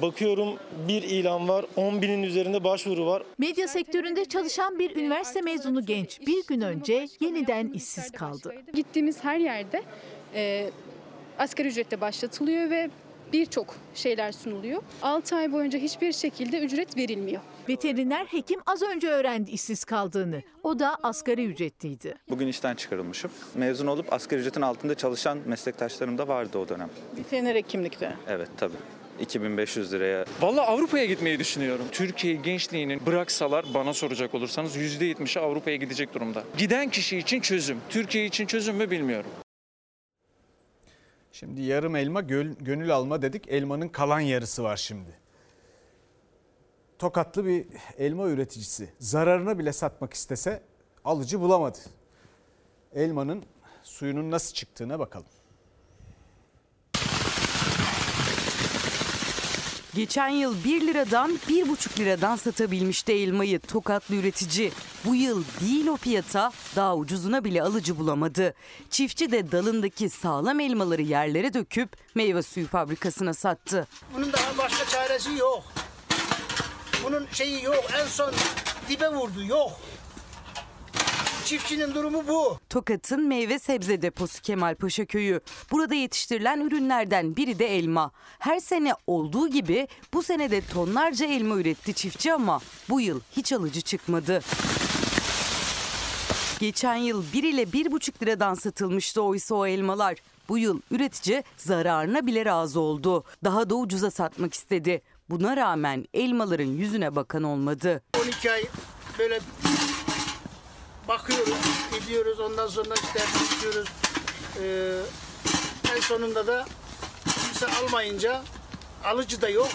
[0.02, 3.22] Bakıyorum bir ilan var, 10 binin üzerinde başvuru var.
[3.38, 8.54] Medya sektöründe çalışan bir üniversite mezunu genç bir gün önce yeniden işsiz kaldı.
[8.74, 9.83] Gittiğimiz her yerde
[10.35, 10.70] e,
[11.38, 12.90] asgari ücretle başlatılıyor ve
[13.33, 14.83] birçok şeyler sunuluyor.
[15.02, 17.40] 6 ay boyunca hiçbir şekilde ücret verilmiyor.
[17.68, 20.42] Veteriner hekim az önce öğrendi işsiz kaldığını.
[20.62, 22.14] O da asgari ücretliydi.
[22.31, 23.31] Bugün işten çıkarılmışım.
[23.55, 26.90] Mezun olup asgari ücretin altında çalışan meslektaşlarım da vardı o dönem.
[27.18, 28.16] Veteriner hekimlikte.
[28.29, 28.77] Evet tabii.
[29.20, 30.24] 2500 liraya.
[30.40, 31.85] Vallahi Avrupa'ya gitmeyi düşünüyorum.
[31.92, 36.44] Türkiye gençliğinin bıraksalar bana soracak olursanız %70'i Avrupa'ya gidecek durumda.
[36.59, 37.79] Giden kişi için çözüm.
[37.88, 39.31] Türkiye için çözüm mü bilmiyorum.
[41.33, 42.20] Şimdi yarım elma
[42.61, 43.48] gönül alma dedik.
[43.48, 45.23] Elmanın kalan yarısı var şimdi.
[46.98, 47.66] Tokatlı bir
[47.98, 50.62] elma üreticisi zararına bile satmak istese
[51.04, 51.78] alıcı bulamadı.
[52.94, 53.44] Elmanın
[53.83, 55.26] suyunun nasıl çıktığına bakalım.
[59.94, 64.72] Geçen yıl 1 liradan 1,5 liradan satabilmişti elmayı tokatlı üretici.
[65.04, 68.54] Bu yıl değil o fiyata daha ucuzuna bile alıcı bulamadı.
[68.90, 73.87] Çiftçi de dalındaki sağlam elmaları yerlere döküp meyve suyu fabrikasına sattı.
[74.14, 75.62] Bunun daha başka çaresi yok.
[77.05, 78.33] Bunun şeyi yok en son
[78.88, 79.73] dibe vurdu yok.
[81.45, 82.59] Çiftçinin durumu bu.
[82.71, 85.40] Tokat'ın meyve sebze deposu Kemalpaşa köyü.
[85.71, 88.11] Burada yetiştirilen ürünlerden biri de elma.
[88.38, 93.53] Her sene olduğu gibi bu sene de tonlarca elma üretti çiftçi ama bu yıl hiç
[93.53, 94.40] alıcı çıkmadı.
[96.61, 100.17] Geçen yıl 1 ile 1,5 liradan satılmıştı oysa o elmalar.
[100.49, 103.25] Bu yıl üretici zararına bile razı oldu.
[103.45, 105.03] Daha da ucuza satmak istedi.
[105.30, 108.02] Buna rağmen elmaların yüzüne bakan olmadı.
[108.22, 108.64] 12 ay
[109.18, 109.40] böyle
[111.08, 111.54] bakıyoruz,
[112.00, 113.88] gidiyoruz ondan sonra işte tutuyoruz.
[114.62, 116.64] Ee, en sonunda da
[117.24, 118.42] kimse almayınca
[119.04, 119.68] alıcı da yok.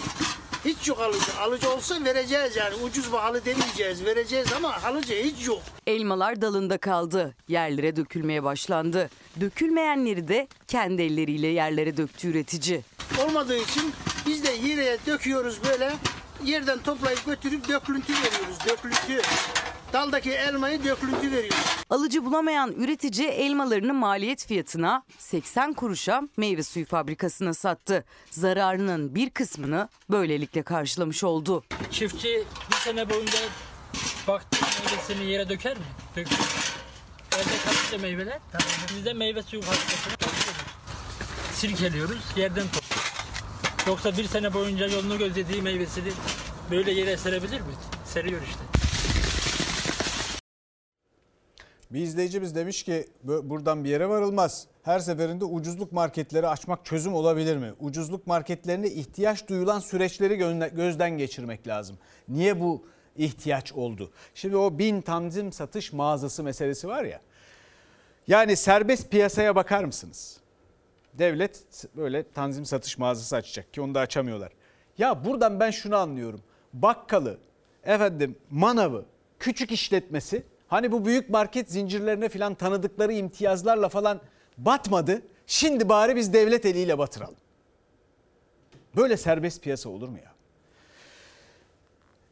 [0.65, 1.39] Hiç yok alıcı.
[1.39, 2.75] Alıcı olsa vereceğiz yani.
[2.75, 4.05] Ucuz pahalı demeyeceğiz.
[4.05, 5.61] Vereceğiz ama alıcı hiç yok.
[5.87, 7.35] Elmalar dalında kaldı.
[7.47, 9.09] Yerlere dökülmeye başlandı.
[9.41, 12.81] Dökülmeyenleri de kendi elleriyle yerlere döktü üretici.
[13.25, 13.93] Olmadığı için
[14.29, 15.91] biz de yere döküyoruz böyle.
[16.45, 18.57] Yerden toplayıp götürüp dökülüntü veriyoruz.
[18.69, 19.21] Dökülüntü.
[19.93, 21.53] Daldaki elmayı dökülüntü veriyor.
[21.89, 28.05] Alıcı bulamayan üretici elmalarını maliyet fiyatına 80 kuruşa meyve suyu fabrikasına sattı.
[28.31, 31.63] Zararının bir kısmını böylelikle karşılamış oldu.
[31.91, 33.39] Çiftçi bir sene boyunca
[34.27, 35.83] baktığı meyvesini yere döker mi?
[36.15, 36.37] Dökür.
[37.35, 38.39] Elde kalınca meyveler.
[38.95, 40.61] Biz de meyve suyu fabrikasına taşıyoruz.
[41.53, 43.08] Silkeliyoruz, yerden topluyoruz.
[43.89, 46.09] Yoksa bir sene boyunca yolunu gözlediği meyvesini
[46.71, 47.67] böyle yere serebilir mi?
[48.05, 48.59] Seriyor işte.
[51.91, 54.67] Bir izleyicimiz demiş ki buradan bir yere varılmaz.
[54.83, 57.73] Her seferinde ucuzluk marketleri açmak çözüm olabilir mi?
[57.79, 60.35] Ucuzluk marketlerine ihtiyaç duyulan süreçleri
[60.75, 61.97] gözden geçirmek lazım.
[62.27, 62.85] Niye bu
[63.17, 64.11] ihtiyaç oldu?
[64.35, 67.21] Şimdi o bin tanzim satış mağazası meselesi var ya.
[68.27, 70.38] Yani serbest piyasaya bakar mısınız?
[71.19, 71.63] Devlet
[71.95, 74.51] böyle tanzim satış mağazası açacak ki onu da açamıyorlar.
[74.97, 76.41] Ya buradan ben şunu anlıyorum.
[76.73, 77.37] Bakkalı,
[77.83, 79.05] efendim manavı,
[79.39, 84.21] küçük işletmesi Hani bu büyük market zincirlerine falan tanıdıkları imtiyazlarla falan
[84.57, 85.21] batmadı.
[85.47, 87.35] Şimdi bari biz devlet eliyle batıralım.
[88.95, 90.33] Böyle serbest piyasa olur mu ya?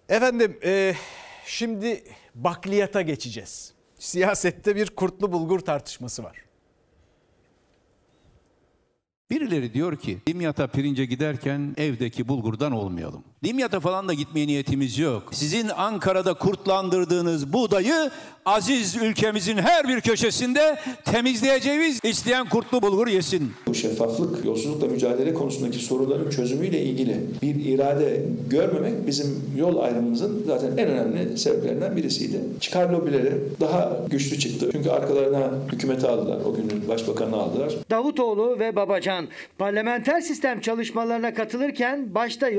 [0.09, 0.95] Efendim e,
[1.45, 2.03] şimdi
[2.35, 3.73] bakliyata geçeceğiz.
[3.99, 6.46] Siyasette bir kurtlu bulgur tartışması var.
[9.31, 13.23] Birileri diyor ki Dimyat'a pirince giderken evdeki bulgurdan olmayalım.
[13.43, 15.23] Dimyat'a falan da gitmeye niyetimiz yok.
[15.31, 18.11] Sizin Ankara'da kurtlandırdığınız buğdayı
[18.45, 21.99] aziz ülkemizin her bir köşesinde temizleyeceğiz.
[22.03, 23.51] İsteyen kurtlu bulgur yesin.
[23.67, 30.77] Bu şeffaflık, yolsuzlukla mücadele konusundaki soruların çözümüyle ilgili bir irade görmemek bizim yol ayrımımızın zaten
[30.77, 32.39] en önemli sebeplerinden birisiydi.
[32.59, 34.69] Çıkar lobileri daha güçlü çıktı.
[34.71, 36.37] Çünkü arkalarına hükümeti aldılar.
[36.45, 37.73] O günün başbakanını aldılar.
[37.89, 42.49] Davutoğlu ve Babacan parlamenter sistem çalışmalarına katılırken başta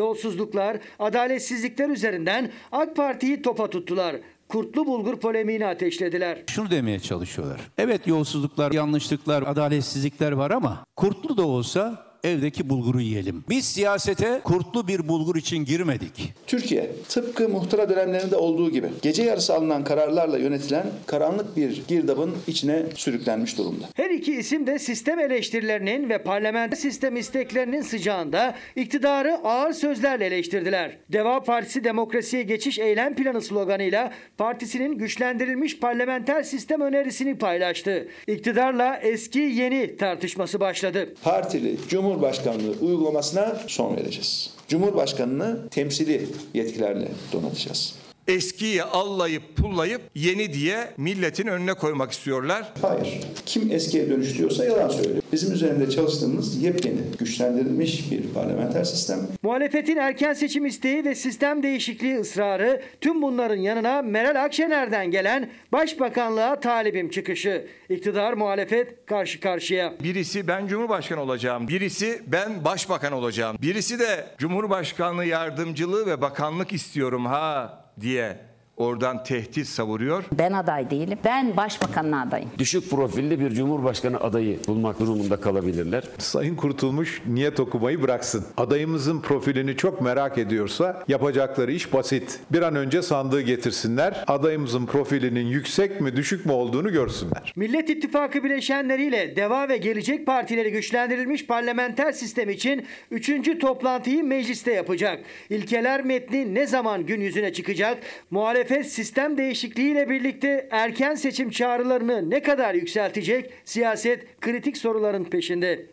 [0.74, 4.16] yolsuzluklar, adaletsizlikler üzerinden AK Parti'yi topa tuttular.
[4.48, 6.38] Kurtlu bulgur polemiğini ateşlediler.
[6.46, 7.60] Şunu demeye çalışıyorlar.
[7.78, 13.44] Evet yolsuzluklar, yanlışlıklar, adaletsizlikler var ama kurtlu da olsa evdeki bulguru yiyelim.
[13.48, 16.32] Biz siyasete kurtlu bir bulgur için girmedik.
[16.46, 22.82] Türkiye tıpkı muhtıra dönemlerinde olduğu gibi gece yarısı alınan kararlarla yönetilen karanlık bir girdabın içine
[22.94, 23.84] sürüklenmiş durumda.
[23.94, 30.98] Her iki isim de sistem eleştirilerinin ve parlamenter sistem isteklerinin sıcağında iktidarı ağır sözlerle eleştirdiler.
[31.12, 38.08] Deva Partisi demokrasiye geçiş eylem planı sloganıyla partisinin güçlendirilmiş parlamenter sistem önerisini paylaştı.
[38.26, 41.14] İktidarla eski yeni tartışması başladı.
[41.22, 41.76] Partili
[42.08, 44.50] Cumhurbaşkanlığı uygulamasına son vereceğiz.
[44.68, 47.94] Cumhurbaşkanını temsili yetkilerle donatacağız.
[48.28, 52.72] Eskiyi allayıp pullayıp yeni diye milletin önüne koymak istiyorlar.
[52.82, 53.20] Hayır.
[53.46, 55.22] Kim eskiye dönüştürüyorsa yalan söylüyor.
[55.32, 59.18] Bizim üzerinde çalıştığımız yepyeni, güçlendirilmiş bir parlamenter sistem.
[59.42, 66.60] Muhalefetin erken seçim isteği ve sistem değişikliği ısrarı tüm bunların yanına Meral Akşener'den gelen Başbakanlığa
[66.60, 67.66] talibim çıkışı.
[67.90, 69.92] İktidar muhalefet karşı karşıya.
[70.02, 77.26] Birisi ben Cumhurbaşkanı olacağım, birisi ben Başbakan olacağım, birisi de Cumhurbaşkanlığı yardımcılığı ve bakanlık istiyorum
[77.26, 78.47] ha diye
[78.78, 80.24] oradan tehdit savuruyor.
[80.32, 81.18] Ben aday değilim.
[81.24, 82.50] Ben başbakanın adayım.
[82.58, 86.04] Düşük profilli bir cumhurbaşkanı adayı bulmak durumunda kalabilirler.
[86.18, 88.44] Sayın Kurtulmuş niyet okumayı bıraksın.
[88.56, 92.40] Adayımızın profilini çok merak ediyorsa yapacakları iş basit.
[92.50, 94.24] Bir an önce sandığı getirsinler.
[94.26, 97.52] Adayımızın profilinin yüksek mi düşük mü olduğunu görsünler.
[97.56, 103.58] Millet İttifakı bileşenleriyle Deva ve Gelecek Partileri güçlendirilmiş parlamenter sistem için 3.
[103.60, 105.20] toplantıyı mecliste yapacak.
[105.50, 107.98] İlkeler metni ne zaman gün yüzüne çıkacak?
[108.30, 113.52] Muhalefet sistem değişikliğiyle birlikte erken seçim çağrılarını ne kadar yükseltecek?
[113.64, 115.86] Siyaset kritik soruların peşinde.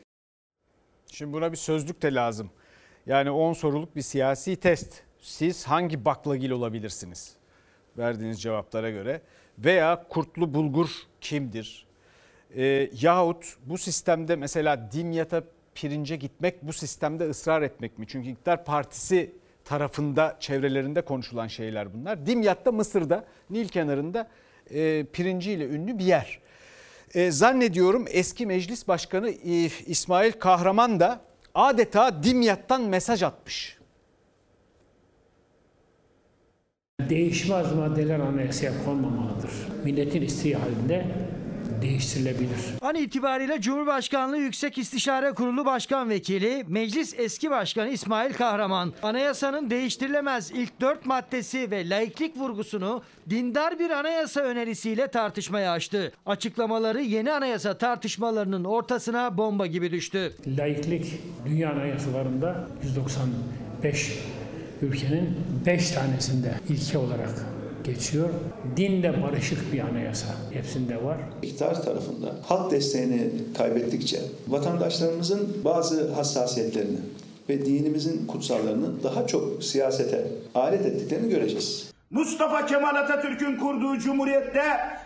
[1.12, 2.50] Şimdi buna bir sözlük de lazım.
[3.06, 5.02] Yani 10 soruluk bir siyasi test.
[5.20, 7.36] Siz hangi baklagil olabilirsiniz?
[7.98, 9.22] Verdiğiniz cevaplara göre.
[9.60, 10.90] Veya kurtlu bulgur
[11.22, 11.86] kimdir?
[12.56, 15.44] Ee, yahut bu sistemde mesela dimyata
[15.76, 18.06] pirince gitmek bu sistemde ısrar etmek mi?
[18.08, 19.32] Çünkü iktidar partisi
[19.65, 22.25] tarafında çevrelerinde konuşulan şeyler bunlar.
[22.25, 24.28] Dimyat'ta Mısır'da Nil kenarında
[24.69, 26.39] e, pirinciyle ünlü bir yer.
[27.13, 31.21] E, zannediyorum eski meclis başkanı e, İsmail Kahraman da
[31.56, 33.78] adeta Dimyat'tan mesaj atmış.
[37.10, 39.51] Değişmez maddeler anayasaya konmamalıdır.
[39.84, 41.06] Milletin isteği halinde
[41.86, 42.60] değiştirilebilir.
[42.82, 50.52] An itibariyle Cumhurbaşkanlığı Yüksek İstişare Kurulu Başkan Vekili, Meclis Eski Başkanı İsmail Kahraman, anayasanın değiştirilemez
[50.52, 56.12] ilk dört maddesi ve laiklik vurgusunu dindar bir anayasa önerisiyle tartışmaya açtı.
[56.26, 60.34] Açıklamaları yeni anayasa tartışmalarının ortasına bomba gibi düştü.
[60.58, 61.06] Laiklik
[61.45, 64.19] dünya anayasalarında 195
[64.82, 67.55] ülkenin 5 tanesinde ilke olarak
[67.86, 68.30] geçiyor.
[68.78, 71.17] Dinle barışık bir anayasa hepsinde var.
[71.41, 77.00] İktidar tarafında halk desteğini kaybettikçe vatandaşlarımızın bazı hassasiyetlerini
[77.50, 81.91] ve dinimizin kutsallarını daha çok siyasete alet ettiklerini göreceğiz.
[82.12, 84.63] Mustafa Kemal Atatürk'ün kurduğu cumhuriyette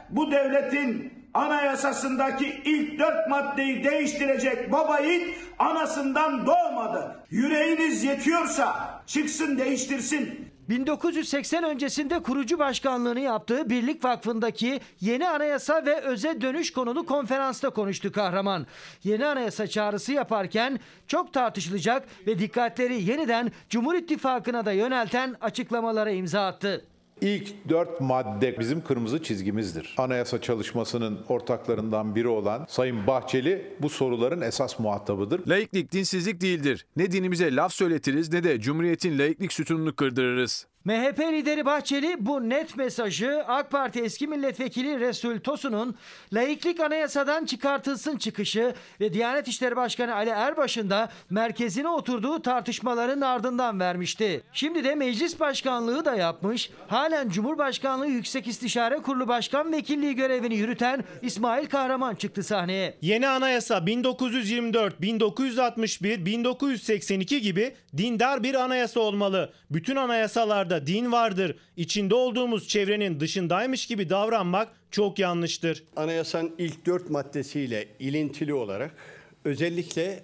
[0.10, 7.16] bu devletin anayasasındaki ilk dört maddeyi değiştirecek baba yiğit anasından doğmadı.
[7.30, 10.49] Yüreğiniz yetiyorsa çıksın değiştirsin.
[10.70, 18.12] 1980 öncesinde kurucu başkanlığını yaptığı Birlik Vakfı'ndaki yeni anayasa ve öze dönüş konulu konferansta konuştu
[18.12, 18.68] kahraman.
[19.04, 26.48] Yeni anayasa çağrısı yaparken çok tartışılacak ve dikkatleri yeniden Cumhur İttifakı'na da yönelten açıklamalara imza
[26.48, 26.86] attı.
[27.22, 29.96] İlk dört madde bizim kırmızı çizgimizdir.
[29.98, 35.48] Anayasa çalışmasının ortaklarından biri olan Sayın Bahçeli bu soruların esas muhatabıdır.
[35.48, 36.86] Laiklik dinsizlik değildir.
[36.96, 40.68] Ne dinimize laf söyletiriz ne de Cumhuriyet'in laiklik sütununu kırdırırız.
[40.90, 45.96] MHP lideri Bahçeli bu net mesajı AK Parti eski milletvekili Resul Tosun'un
[46.34, 53.80] laiklik anayasadan çıkartılsın çıkışı ve Diyanet İşleri Başkanı Ali Erbaş'ın da merkezine oturduğu tartışmaların ardından
[53.80, 54.42] vermişti.
[54.54, 56.70] Şimdi de meclis başkanlığı da yapmış.
[56.88, 62.98] Halen Cumhurbaşkanlığı Yüksek İstişare Kurulu Başkan Vekilliği görevini yürüten İsmail Kahraman çıktı sahneye.
[63.02, 69.54] Yeni anayasa 1924, 1961, 1982 gibi dindar bir anayasa olmalı.
[69.72, 71.56] Bütün anayasalarda din vardır.
[71.78, 75.84] İçinde olduğumuz çevrenin dışındaymış gibi davranmak çok yanlıştır.
[75.96, 78.96] Anayasanın ilk dört maddesiyle ilintili olarak
[79.46, 80.24] özellikle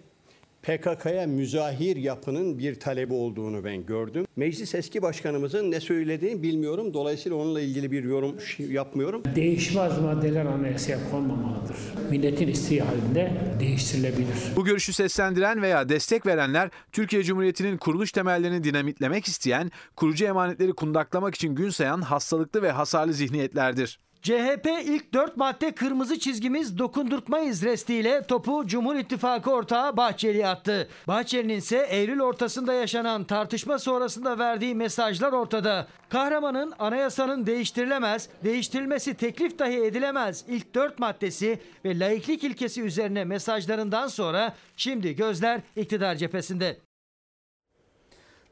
[0.65, 4.25] PKK'ya müzahir yapının bir talebi olduğunu ben gördüm.
[4.35, 6.93] Meclis eski başkanımızın ne söylediğini bilmiyorum.
[6.93, 8.35] Dolayısıyla onunla ilgili bir yorum
[8.69, 9.23] yapmıyorum.
[9.35, 11.77] Değişmez maddeler anayasaya konmamalıdır.
[12.09, 14.37] Milletin isteği halinde değiştirilebilir.
[14.55, 21.35] Bu görüşü seslendiren veya destek verenler Türkiye Cumhuriyeti'nin kuruluş temellerini dinamitlemek isteyen, kurucu emanetleri kundaklamak
[21.35, 23.99] için gün sayan hastalıklı ve hasarlı zihniyetlerdir.
[24.25, 30.89] CHP ilk dört madde kırmızı çizgimiz dokundurtmayız restiyle topu Cumhur İttifakı ortağı Bahçeli'ye attı.
[31.07, 35.87] Bahçeli'nin ise Eylül ortasında yaşanan tartışma sonrasında verdiği mesajlar ortada.
[36.09, 44.07] Kahramanın anayasanın değiştirilemez, değiştirilmesi teklif dahi edilemez ilk dört maddesi ve laiklik ilkesi üzerine mesajlarından
[44.07, 46.77] sonra şimdi gözler iktidar cephesinde.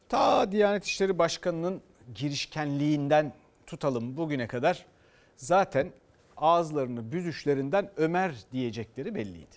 [0.09, 1.81] Ta Diyanet İşleri Başkanı'nın
[2.15, 3.33] girişkenliğinden
[3.67, 4.92] tutalım bugüne kadar
[5.37, 5.91] zaten
[6.37, 9.55] ağızlarını büzüşlerinden Ömer diyecekleri belliydi.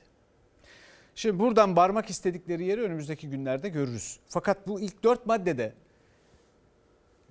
[1.14, 4.18] Şimdi buradan varmak istedikleri yeri önümüzdeki günlerde görürüz.
[4.28, 5.72] Fakat bu ilk dört maddede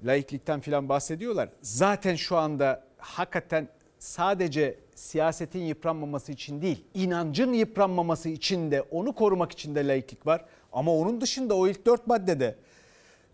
[0.03, 1.49] laiklikten filan bahsediyorlar.
[1.61, 3.67] Zaten şu anda hakikaten
[3.99, 10.45] sadece siyasetin yıpranmaması için değil, inancın yıpranmaması için de onu korumak için de laiklik var.
[10.73, 12.55] Ama onun dışında o ilk dört maddede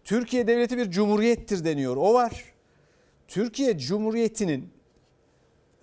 [0.04, 1.98] Türkiye devleti bir cumhuriyettir deniyor.
[1.98, 2.46] O var.
[3.28, 4.70] Türkiye Cumhuriyeti'nin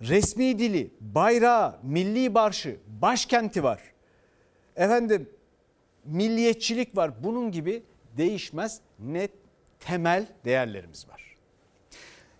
[0.01, 3.81] resmi dili, bayrağı, milli barşı, başkenti var.
[4.75, 5.29] Efendim
[6.05, 7.23] milliyetçilik var.
[7.23, 7.83] Bunun gibi
[8.17, 9.31] değişmez net
[9.79, 11.35] temel değerlerimiz var.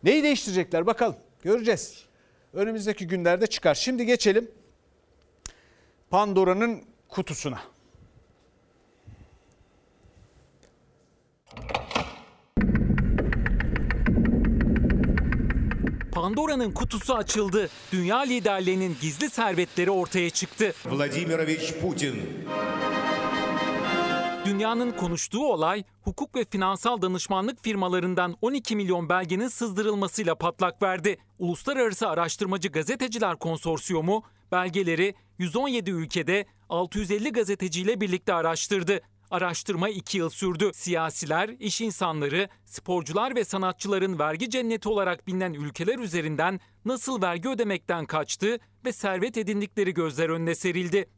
[0.04, 2.06] Neyi değiştirecekler bakalım göreceğiz.
[2.54, 3.76] Önümüzdeki günlerde çıkar.
[3.76, 4.52] Şimdi geçelim
[6.10, 7.62] Pandora'nın kutusuna.
[16.20, 17.70] Pandora'nın kutusu açıldı.
[17.92, 20.74] Dünya liderlerinin gizli servetleri ortaya çıktı.
[20.86, 22.16] Vladimirovich Putin.
[24.46, 31.18] Dünyanın konuştuğu olay hukuk ve finansal danışmanlık firmalarından 12 milyon belgenin sızdırılmasıyla patlak verdi.
[31.40, 39.02] Uluslararası Araştırmacı Gazeteciler Konsorsiyumu belgeleri 117 ülkede 650 gazeteciyle birlikte araştırdı.
[39.32, 40.72] Araştırma iki yıl sürdü.
[40.74, 48.06] Siyasiler, iş insanları, sporcular ve sanatçıların vergi cenneti olarak bilinen ülkeler üzerinden nasıl vergi ödemekten
[48.06, 51.10] kaçtı ve servet edindikleri gözler önüne serildi.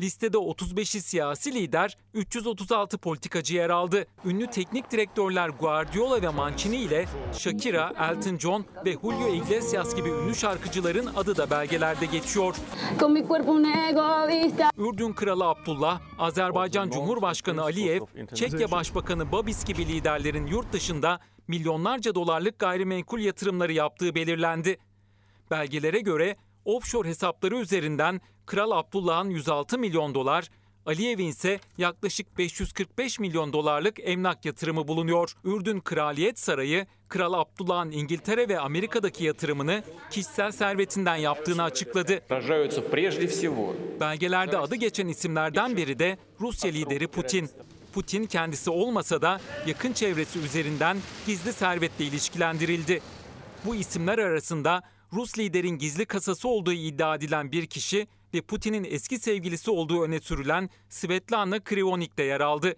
[0.00, 4.06] Listede 35'i siyasi lider, 336 politikacı yer aldı.
[4.24, 7.06] Ünlü teknik direktörler Guardiola ve Mancini ile
[7.38, 12.56] Shakira, Elton John ve Julio Iglesias gibi ünlü şarkıcıların adı da belgelerde geçiyor.
[14.78, 18.00] Ürdün Kralı Abdullah, Azerbaycan Cumhurbaşkanı Aliyev,
[18.34, 24.78] Çekya Başbakanı Babis gibi liderlerin yurt dışında milyonlarca dolarlık gayrimenkul yatırımları yaptığı belirlendi.
[25.50, 30.50] Belgelere göre offshore hesapları üzerinden Kral Abdullah'ın 106 milyon dolar,
[30.86, 35.32] Aliyev'in ise yaklaşık 545 milyon dolarlık emlak yatırımı bulunuyor.
[35.44, 42.20] Ürdün Kraliyet Sarayı, Kral Abdullah'ın İngiltere ve Amerika'daki yatırımını kişisel servetinden yaptığını açıkladı.
[44.00, 47.50] Belgelerde adı geçen isimlerden biri de Rusya lideri Putin.
[47.94, 53.00] Putin kendisi olmasa da yakın çevresi üzerinden gizli servetle ilişkilendirildi.
[53.64, 59.18] Bu isimler arasında Rus liderin gizli kasası olduğu iddia edilen bir kişi ve Putin'in eski
[59.18, 62.76] sevgilisi olduğu öne sürülen Svetlana Krivonik de yer aldı.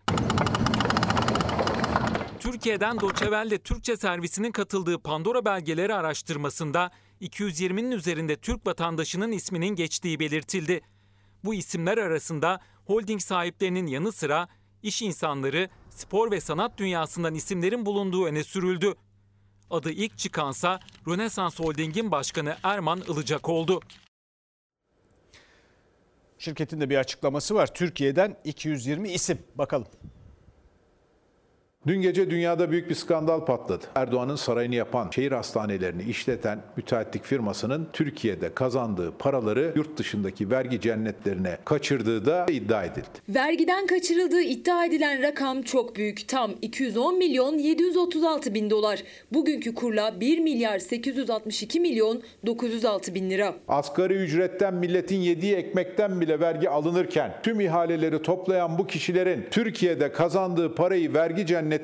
[2.40, 10.80] Türkiye'den Doçevelle Türkçe servisinin katıldığı Pandora belgeleri araştırmasında 220'nin üzerinde Türk vatandaşının isminin geçtiği belirtildi.
[11.44, 14.48] Bu isimler arasında holding sahiplerinin yanı sıra
[14.82, 18.94] iş insanları, spor ve sanat dünyasından isimlerin bulunduğu öne sürüldü.
[19.70, 23.80] Adı ilk çıkansa Rönesans Holding'in başkanı Erman Ilıcak oldu.
[26.46, 27.74] Şirketin de bir açıklaması var.
[27.74, 29.38] Türkiye'den 220 isim.
[29.54, 29.86] Bakalım.
[31.86, 33.84] Dün gece dünyada büyük bir skandal patladı.
[33.94, 41.58] Erdoğan'ın sarayını yapan, şehir hastanelerini işleten müteahhitlik firmasının Türkiye'de kazandığı paraları yurt dışındaki vergi cennetlerine
[41.64, 43.06] kaçırdığı da iddia edildi.
[43.28, 46.28] Vergiden kaçırıldığı iddia edilen rakam çok büyük.
[46.28, 49.02] Tam 210 milyon 736 bin dolar.
[49.32, 53.54] Bugünkü kurla 1 milyar 862 milyon 906 bin lira.
[53.68, 60.74] Asgari ücretten milletin yediği ekmekten bile vergi alınırken tüm ihaleleri toplayan bu kişilerin Türkiye'de kazandığı
[60.74, 61.75] parayı vergi cennetlerine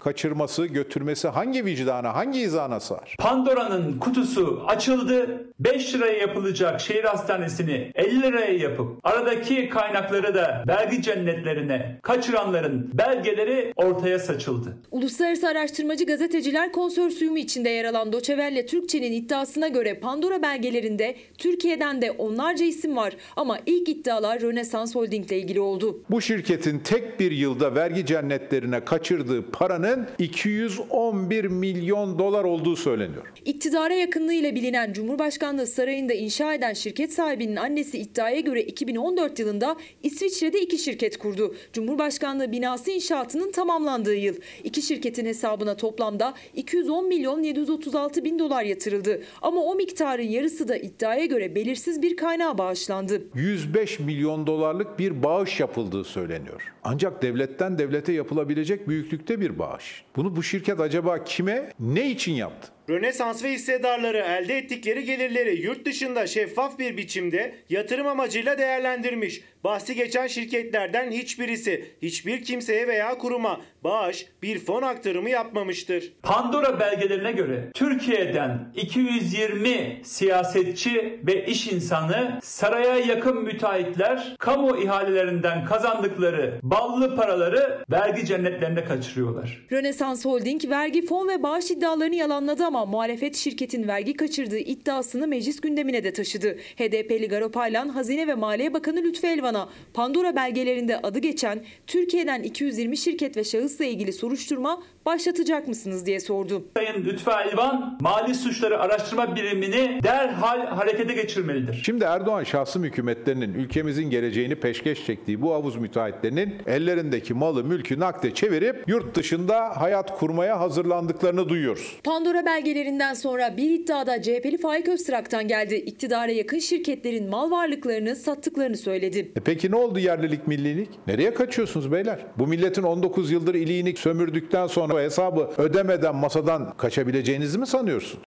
[0.00, 3.16] kaçırması, götürmesi hangi vicdana, hangi izana sığar?
[3.18, 5.46] Pandora'nın kutusu açıldı.
[5.60, 13.72] 5 liraya yapılacak şehir hastanesini 50 liraya yapıp aradaki kaynakları da vergi cennetlerine kaçıranların belgeleri
[13.76, 14.76] ortaya saçıldı.
[14.90, 22.10] Uluslararası Araştırmacı Gazeteciler Konsorsiyumu içinde yer alan Doçevelle Türkçe'nin iddiasına göre Pandora belgelerinde Türkiye'den de
[22.10, 26.02] onlarca isim var ama ilk iddialar Rönesans Holding ile ilgili oldu.
[26.10, 28.84] Bu şirketin tek bir yılda vergi cennetlerine
[29.20, 33.32] kaçırdığı paranın 211 milyon dolar olduğu söyleniyor.
[33.44, 40.60] İktidara yakınlığıyla bilinen Cumhurbaşkanlığı Sarayı'nda inşa eden şirket sahibinin annesi iddiaya göre 2014 yılında İsviçre'de
[40.60, 41.54] iki şirket kurdu.
[41.72, 44.34] Cumhurbaşkanlığı binası inşaatının tamamlandığı yıl.
[44.64, 49.22] İki şirketin hesabına toplamda 210 milyon 736 bin dolar yatırıldı.
[49.42, 53.22] Ama o miktarın yarısı da iddiaya göre belirsiz bir kaynağa bağışlandı.
[53.34, 56.72] 105 milyon dolarlık bir bağış yapıldığı söyleniyor.
[56.84, 60.04] Ancak devletten devlete yapılabilecek büyüklükte bir bağış.
[60.16, 62.68] Bunu bu şirket acaba kime, ne için yaptı?
[62.90, 69.40] Rönesans ve hissedarları elde ettikleri gelirleri yurt dışında şeffaf bir biçimde yatırım amacıyla değerlendirmiş.
[69.64, 76.12] Bahsi geçen şirketlerden hiçbirisi hiçbir kimseye veya kuruma bağış, bir fon aktarımı yapmamıştır.
[76.22, 86.58] Pandora belgelerine göre Türkiye'den 220 siyasetçi ve iş insanı saraya yakın müteahhitler kamu ihalelerinden kazandıkları
[86.62, 89.66] ballı paraları vergi cennetlerine kaçırıyorlar.
[89.72, 95.60] Rönesans Holding vergi fon ve bağış iddialarını yalanladı ama muhalefet şirketin vergi kaçırdığı iddiasını meclis
[95.60, 96.56] gündemine de taşıdı.
[96.76, 103.36] HDP'li Garopaylan Hazine ve Maliye Bakanı Lütfü Elvan'a Pandora belgelerinde adı geçen Türkiye'den 220 şirket
[103.36, 106.64] ve şahısla ilgili soruşturma başlatacak mısınız diye sordu.
[106.76, 111.82] Sayın Lütfü Elvan Mali Suçları Araştırma Birimini derhal harekete geçirmelidir.
[111.84, 118.34] Şimdi Erdoğan şahsım hükümetlerinin ülkemizin geleceğini peşkeş çektiği bu havuz müteahhitlerinin ellerindeki malı mülkü nakde
[118.34, 121.96] çevirip yurt dışında hayat kurmaya hazırlandıklarını duyuyoruz.
[122.04, 125.74] Pandora belgelerinden sonra bir iddiada CHP'li Faik Öztrak'tan geldi.
[125.74, 129.32] İktidara yakın şirketlerin mal varlıklarını sattıklarını söyledi.
[129.36, 130.88] E peki ne oldu yerlilik millilik?
[131.06, 132.18] Nereye kaçıyorsunuz beyler?
[132.38, 138.20] Bu milletin 19 yıldır iliğini sömürdükten sonra o hesabı ödemeden masadan kaçabileceğinizi mi sanıyorsun?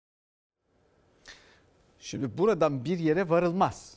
[2.00, 3.94] Şimdi buradan bir yere varılmaz.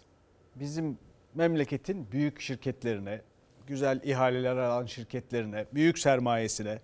[0.56, 0.98] Bizim
[1.34, 3.20] memleketin büyük şirketlerine,
[3.66, 6.78] güzel ihaleler alan şirketlerine, büyük sermayesine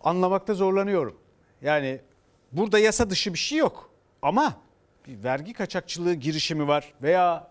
[0.00, 1.16] anlamakta zorlanıyorum.
[1.62, 2.00] Yani
[2.52, 3.90] burada yasa dışı bir şey yok.
[4.22, 4.56] Ama
[5.06, 7.50] bir vergi kaçakçılığı girişimi var veya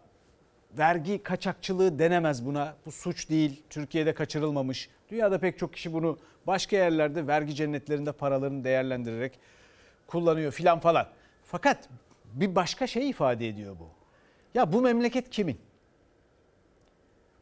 [0.77, 2.75] vergi kaçakçılığı denemez buna.
[2.85, 3.63] Bu suç değil.
[3.69, 4.89] Türkiye'de kaçırılmamış.
[5.09, 6.17] Dünyada pek çok kişi bunu
[6.47, 9.39] başka yerlerde vergi cennetlerinde paralarını değerlendirerek
[10.07, 11.07] kullanıyor filan falan.
[11.43, 11.89] Fakat
[12.33, 13.87] bir başka şey ifade ediyor bu.
[14.53, 15.59] Ya bu memleket kimin?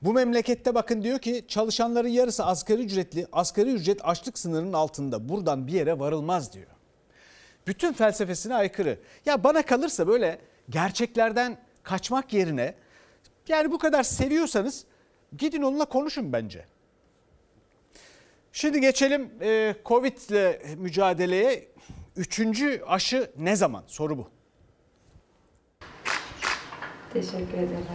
[0.02, 3.28] Bu memlekette bakın diyor ki çalışanların yarısı asgari ücretli.
[3.32, 5.30] Asgari ücret açlık sınırının altında.
[5.30, 6.68] Buradan bir yere varılmaz diyor.
[7.68, 8.99] Bütün felsefesine aykırı.
[9.26, 10.39] Ya bana kalırsa böyle
[10.70, 12.76] gerçeklerden kaçmak yerine
[13.47, 14.86] yani bu kadar seviyorsanız
[15.38, 16.66] gidin onunla konuşun bence.
[18.54, 21.68] Şimdi geçelim e, Covid ile mücadeleye.
[22.16, 23.84] Üçüncü aşı ne zaman?
[23.88, 24.28] Soru bu.
[27.14, 27.86] Teşekkür ederim.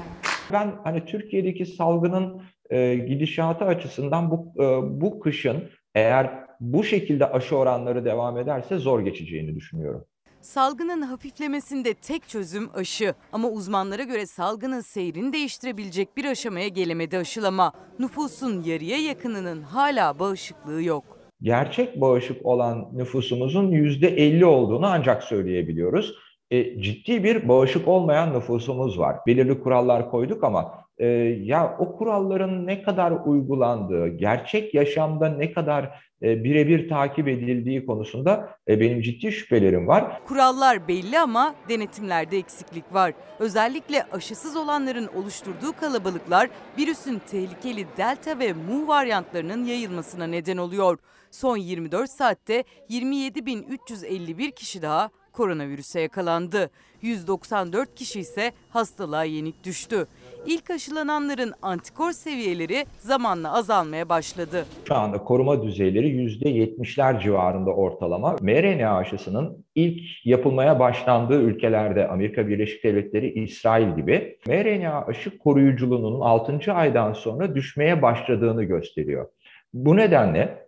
[0.53, 4.65] Ben hani Türkiye'deki salgının e, gidişatı açısından bu e,
[5.01, 10.05] bu kışın eğer bu şekilde aşı oranları devam ederse zor geçeceğini düşünüyorum.
[10.47, 17.73] Salgının hafiflemesinde tek çözüm aşı ama uzmanlara göre salgının seyrini değiştirebilecek bir aşamaya gelemedi aşılama.
[17.99, 21.05] Nüfusun yarıya yakınının hala bağışıklığı yok.
[21.43, 26.15] Gerçek bağışık olan nüfusumuzun %50 olduğunu ancak söyleyebiliyoruz.
[26.51, 29.17] E, ciddi bir bağışık olmayan nüfusumuz var.
[29.27, 31.07] Belirli kurallar koyduk ama e,
[31.43, 38.49] ya o kuralların ne kadar uygulandığı, gerçek yaşamda ne kadar e, birebir takip edildiği konusunda
[38.69, 40.21] e, benim ciddi şüphelerim var.
[40.25, 43.13] Kurallar belli ama denetimlerde eksiklik var.
[43.39, 50.99] Özellikle aşısız olanların oluşturduğu kalabalıklar virüsün tehlikeli delta ve mu varyantlarının yayılmasına neden oluyor.
[51.31, 56.71] Son 24 saatte 27.351 kişi daha koronavirüse yakalandı.
[57.03, 60.07] 194 kişi ise hastalığa yenik düştü.
[60.47, 64.65] İlk aşılananların antikor seviyeleri zamanla azalmaya başladı.
[64.89, 68.37] Şu anda koruma düzeyleri %70'ler civarında ortalama.
[68.41, 76.73] mRNA aşısının ilk yapılmaya başlandığı ülkelerde Amerika Birleşik Devletleri, İsrail gibi mRNA aşı koruyuculuğunun 6.
[76.73, 79.27] aydan sonra düşmeye başladığını gösteriyor.
[79.75, 80.66] Bu nedenle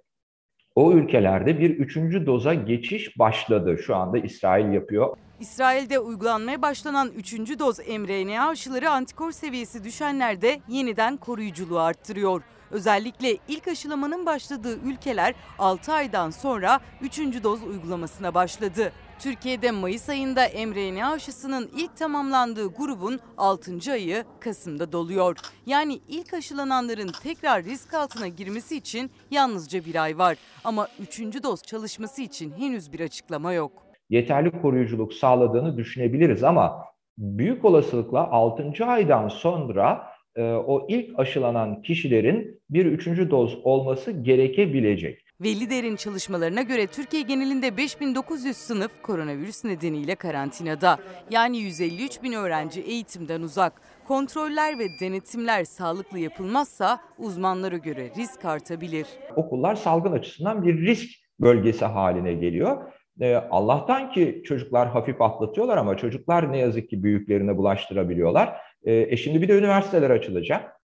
[0.79, 3.79] o ülkelerde bir üçüncü doza geçiş başladı.
[3.87, 5.17] Şu anda İsrail yapıyor.
[5.41, 7.59] İsrail'de uygulanmaya başlanan 3.
[7.59, 12.43] doz mRNA aşıları antikor seviyesi düşenlerde yeniden koruyuculuğu arttırıyor.
[12.71, 17.19] Özellikle ilk aşılamanın başladığı ülkeler 6 aydan sonra 3.
[17.19, 18.93] doz uygulamasına başladı.
[19.19, 23.93] Türkiye'de Mayıs ayında mRNA aşısının ilk tamamlandığı grubun 6.
[23.93, 25.37] ayı Kasım'da doluyor.
[25.67, 30.37] Yani ilk aşılananların tekrar risk altına girmesi için yalnızca bir ay var.
[30.65, 31.21] Ama 3.
[31.43, 33.73] doz çalışması için henüz bir açıklama yok.
[34.11, 36.85] Yeterli koruyuculuk sağladığını düşünebiliriz ama
[37.19, 38.87] büyük olasılıkla 6.
[38.87, 40.03] aydan sonra
[40.37, 45.28] e, o ilk aşılanan kişilerin bir üçüncü doz olması gerekebilecek.
[45.43, 50.99] Veli Der'in çalışmalarına göre Türkiye genelinde 5900 sınıf koronavirüs nedeniyle karantinada.
[51.31, 53.73] Yani 153 bin öğrenci eğitimden uzak.
[54.09, 59.07] Kontroller ve denetimler sağlıklı yapılmazsa uzmanlara göre risk artabilir.
[59.37, 61.11] Okullar salgın açısından bir risk
[61.41, 62.93] bölgesi haline geliyor.
[63.21, 68.57] Ee, Allah'tan ki çocuklar hafif atlatıyorlar ama çocuklar ne yazık ki büyüklerine bulaştırabiliyorlar.
[68.85, 70.78] Ee, e şimdi bir de üniversiteler açılacak.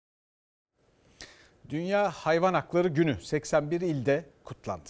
[1.72, 4.89] Dünya Hayvan Hakları Günü 81 ilde kutlandı.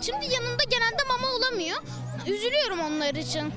[0.00, 1.78] Şimdi yanında genelde mama olamıyor.
[2.26, 3.52] Üzülüyorum onlar için.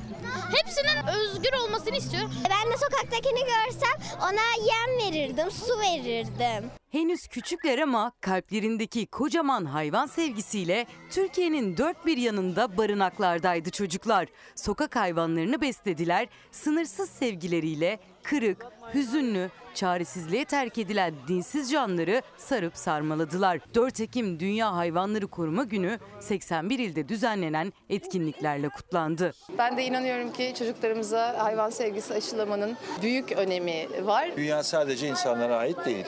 [0.52, 2.32] Hepsinin özgür olmasını istiyorum.
[2.50, 6.70] Ben de sokaktakini görsem ona yem verirdim, su verirdim.
[6.92, 14.28] Henüz küçükler ama kalplerindeki kocaman hayvan sevgisiyle Türkiye'nin dört bir yanında barınaklardaydı çocuklar.
[14.56, 23.60] Sokak hayvanlarını beslediler, sınırsız sevgileriyle kırık, hüzünlü, çaresizliğe terk edilen dinsiz canları sarıp sarmaladılar.
[23.76, 29.34] 4 Ekim Dünya Hayvanları Koruma Günü 81 ilde düzenlenen etkinliklerle kutlandı.
[29.58, 34.30] Ben de inanıyorum ki çocuklarımıza hayvan sevgisi aşılamanın büyük önemi var.
[34.38, 36.06] Dünya sadece insanlara ait değil.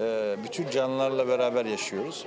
[0.00, 2.26] Ee, bütün canlılarla beraber yaşıyoruz.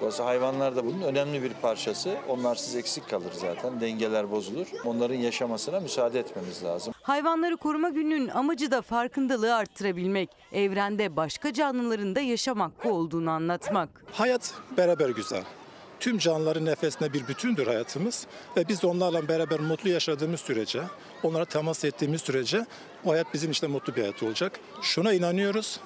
[0.00, 2.16] Dolayısıyla hayvanlar da bunun önemli bir parçası.
[2.28, 3.80] Onlarsız eksik kalır zaten.
[3.80, 4.66] Dengeler bozulur.
[4.84, 6.94] Onların yaşamasına müsaade etmemiz lazım.
[7.02, 10.30] Hayvanları Koruma Günü'nün amacı da farkındalığı arttırabilmek.
[10.52, 13.88] Evrende başka canlıların da yaşam hakkı olduğunu anlatmak.
[14.12, 15.42] Hayat beraber güzel.
[16.00, 18.26] Tüm canlıların nefesine bir bütündür hayatımız
[18.56, 20.82] ve biz onlarla beraber mutlu yaşadığımız sürece,
[21.22, 22.66] onlara temas ettiğimiz sürece
[23.04, 24.60] o hayat bizim için mutlu bir hayat olacak.
[24.82, 25.80] Şuna inanıyoruz.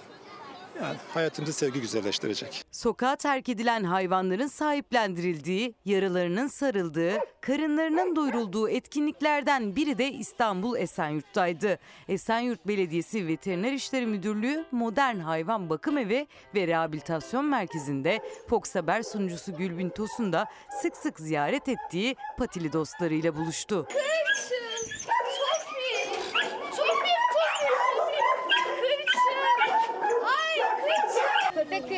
[0.83, 2.64] Yani hayatımızı sevgi güzelleştirecek.
[2.70, 11.78] Sokağa terk edilen hayvanların sahiplendirildiği, yaralarının sarıldığı, karınlarının doyurulduğu etkinliklerden biri de İstanbul Esenyurt'taydı.
[12.09, 19.57] Esenyurt Belediyesi Veteriner İşleri Müdürlüğü Modern Hayvan Bakım Evi ve Rehabilitasyon Merkezi'nde Fox Haber sunucusu
[19.57, 20.47] Gülbin Tosun da
[20.83, 23.87] sık sık ziyaret ettiği patili dostlarıyla buluştu.
[23.89, 24.69] Köpek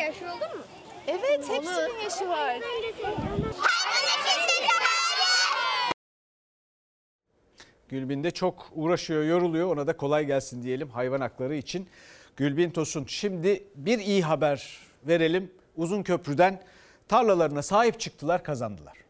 [0.03, 0.63] yaşı oldu mu?
[1.09, 2.61] Evet, hepsinin yaşı var.
[7.89, 9.69] Gülbin de çok uğraşıyor, yoruluyor.
[9.69, 11.89] Ona da kolay gelsin diyelim hayvan hakları için.
[12.37, 13.05] Gülbin Tosun.
[13.09, 15.51] Şimdi bir iyi haber verelim.
[15.77, 16.63] Uzun Köprü'den
[17.09, 19.02] tarlalarına sahip çıktılar, kazandılar.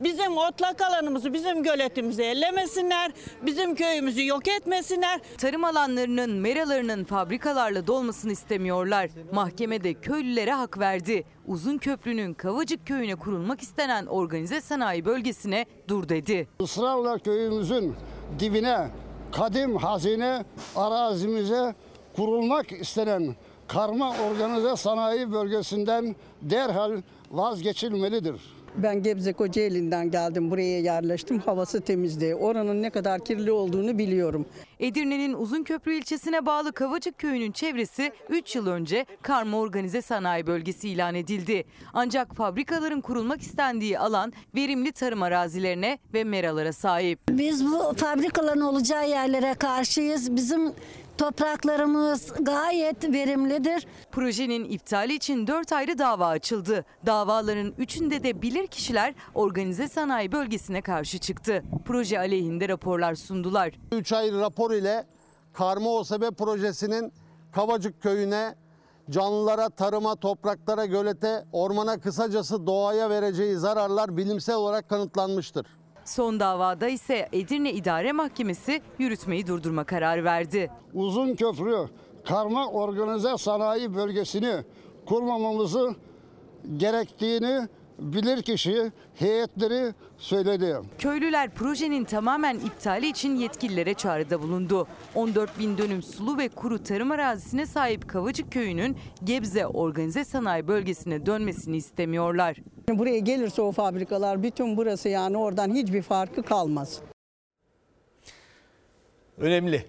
[0.00, 3.12] Bizim otlak alanımızı, bizim göletimizi ellemesinler,
[3.46, 5.20] bizim köyümüzü yok etmesinler.
[5.38, 9.10] Tarım alanlarının, meralarının fabrikalarla dolmasını istemiyorlar.
[9.32, 11.24] Mahkemede köylülere hak verdi.
[11.46, 16.48] Uzun Köprü'nün Kavacık köyüne kurulmak istenen organize sanayi bölgesine dur dedi.
[16.60, 17.94] Israrla köyümüzün
[18.38, 18.90] dibine,
[19.32, 20.44] kadim hazine
[20.76, 21.74] arazimize
[22.16, 23.36] kurulmak istenen
[23.68, 28.59] karma organize sanayi bölgesinden derhal vazgeçilmelidir.
[28.76, 31.38] Ben Gebze Kocaeli'nden geldim buraya yerleştim.
[31.38, 32.34] Havası temizdi.
[32.34, 34.46] Oranın ne kadar kirli olduğunu biliyorum.
[34.80, 41.14] Edirne'nin Uzunköprü ilçesine bağlı Kavacık köyünün çevresi 3 yıl önce karma organize sanayi bölgesi ilan
[41.14, 41.64] edildi.
[41.92, 47.20] Ancak fabrikaların kurulmak istendiği alan verimli tarım arazilerine ve meralara sahip.
[47.30, 50.36] Biz bu fabrikaların olacağı yerlere karşıyız.
[50.36, 50.72] Bizim
[51.20, 53.86] Topraklarımız gayet verimlidir.
[54.12, 56.84] Projenin iptali için 4 ayrı dava açıldı.
[57.06, 61.62] Davaların üçünde de bilir kişiler organize sanayi bölgesine karşı çıktı.
[61.84, 63.72] Proje aleyhinde raporlar sundular.
[63.92, 65.06] 3 ayrı rapor ile
[65.52, 67.12] Karma OSB projesinin
[67.52, 68.54] Kavacık köyüne
[69.10, 75.66] canlılara, tarıma, topraklara, gölete, ormana kısacası doğaya vereceği zararlar bilimsel olarak kanıtlanmıştır.
[76.10, 80.70] Son davada ise Edirne İdare Mahkemesi yürütmeyi durdurma kararı verdi.
[80.94, 81.88] Uzun köprü
[82.24, 84.64] karma organize sanayi bölgesini
[85.06, 85.94] kurmamamızı
[86.76, 87.68] gerektiğini
[88.00, 90.76] bilirkişi heyetleri söyledi.
[90.98, 94.86] Köylüler projenin tamamen iptali için yetkililere çağrıda bulundu.
[95.14, 101.26] 14 bin dönüm sulu ve kuru tarım arazisine sahip Kavacık Köyü'nün Gebze Organize Sanayi Bölgesi'ne
[101.26, 102.56] dönmesini istemiyorlar.
[102.88, 107.00] Buraya gelirse o fabrikalar bütün burası yani oradan hiçbir farkı kalmaz.
[109.38, 109.84] Önemli.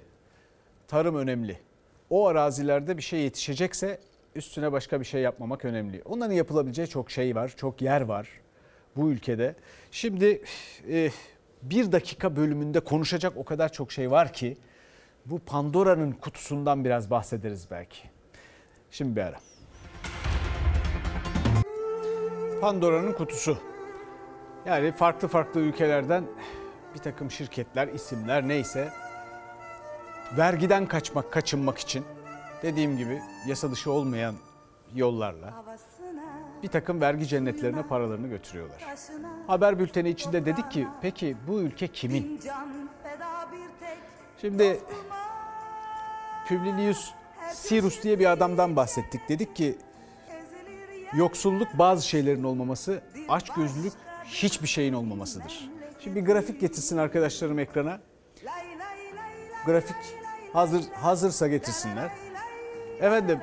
[0.87, 1.57] Tarım önemli.
[2.09, 3.99] O arazilerde bir şey yetişecekse
[4.35, 6.01] üstüne başka bir şey yapmamak önemli.
[6.05, 8.27] Onların yapılabileceği çok şey var, çok yer var
[8.95, 9.55] bu ülkede.
[9.91, 10.41] Şimdi
[10.89, 11.11] e,
[11.61, 14.57] bir dakika bölümünde konuşacak o kadar çok şey var ki
[15.25, 17.99] bu Pandora'nın kutusundan biraz bahsederiz belki.
[18.91, 19.39] Şimdi bir ara.
[22.61, 23.57] Pandora'nın kutusu.
[24.65, 26.23] Yani farklı farklı ülkelerden
[26.93, 28.89] bir takım şirketler, isimler neyse
[30.37, 32.05] vergiden kaçmak, kaçınmak için
[32.61, 34.35] dediğim gibi yasa dışı olmayan
[34.95, 35.63] yollarla
[36.63, 38.77] bir takım vergi cennetlerine paralarını götürüyorlar.
[39.47, 42.41] Haber bülteni içinde dedik ki peki bu ülke kimin?
[44.41, 44.79] Şimdi
[46.47, 47.11] Publilius
[47.53, 49.29] Sirus diye bir adamdan bahsettik.
[49.29, 49.77] Dedik ki
[51.13, 53.93] yoksulluk bazı şeylerin olmaması, açgözlülük
[54.25, 55.69] hiçbir şeyin olmamasıdır.
[55.99, 57.99] Şimdi bir grafik getirsin arkadaşlarım ekrana.
[59.65, 59.95] Grafik
[60.53, 62.11] hazır hazırsa getirsinler.
[63.01, 63.39] Efendim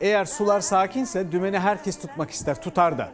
[0.00, 3.08] eğer sular sakinse dümeni herkes tutmak ister, tutar da.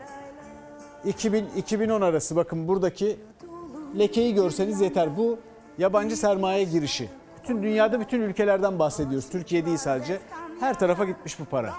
[1.06, 3.16] 2000-2010 arası bakın buradaki
[3.98, 5.16] lekeyi görseniz yeter.
[5.16, 5.38] Bu
[5.78, 7.08] yabancı sermaye girişi.
[7.42, 9.28] Bütün dünyada bütün ülkelerden bahsediyoruz.
[9.28, 10.18] Türkiye değil sadece.
[10.60, 11.72] Her tarafa gitmiş bu para.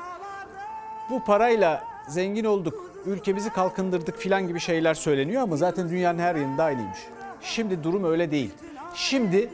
[1.10, 6.62] Bu parayla zengin olduk, ülkemizi kalkındırdık filan gibi şeyler söyleniyor ama zaten dünyanın her yerinde
[6.64, 7.00] aynıymış.
[7.42, 8.52] Şimdi durum öyle değil.
[8.96, 9.50] Şimdi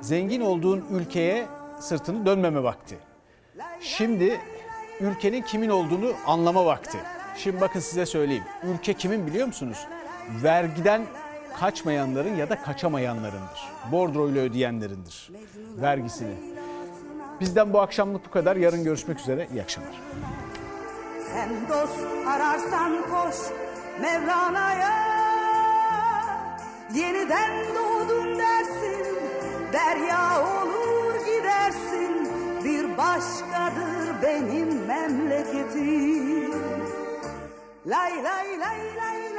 [0.00, 1.46] zengin olduğun ülkeye
[1.80, 3.07] sırtını dönmeme vakti.
[3.80, 4.40] Şimdi
[5.00, 6.98] ülkenin kimin olduğunu anlama vakti.
[7.36, 8.44] Şimdi bakın size söyleyeyim.
[8.62, 9.78] Ülke kimin biliyor musunuz?
[10.42, 11.02] Vergiden
[11.60, 13.68] kaçmayanların ya da kaçamayanlarındır.
[13.92, 15.30] Bordroyla ödeyenlerindir
[15.80, 16.34] vergisini.
[17.40, 18.56] Bizden bu akşamlık bu kadar.
[18.56, 19.48] Yarın görüşmek üzere.
[19.52, 20.00] İyi akşamlar.
[21.32, 23.36] Sen dost ararsan koş
[24.00, 25.08] Mevlana'ya
[26.94, 29.06] Yeniden doğdun dersin
[29.72, 30.87] Derya olur
[32.64, 36.54] Bir başkadır benim memleketim.
[37.86, 39.37] Lay lay lay lay lay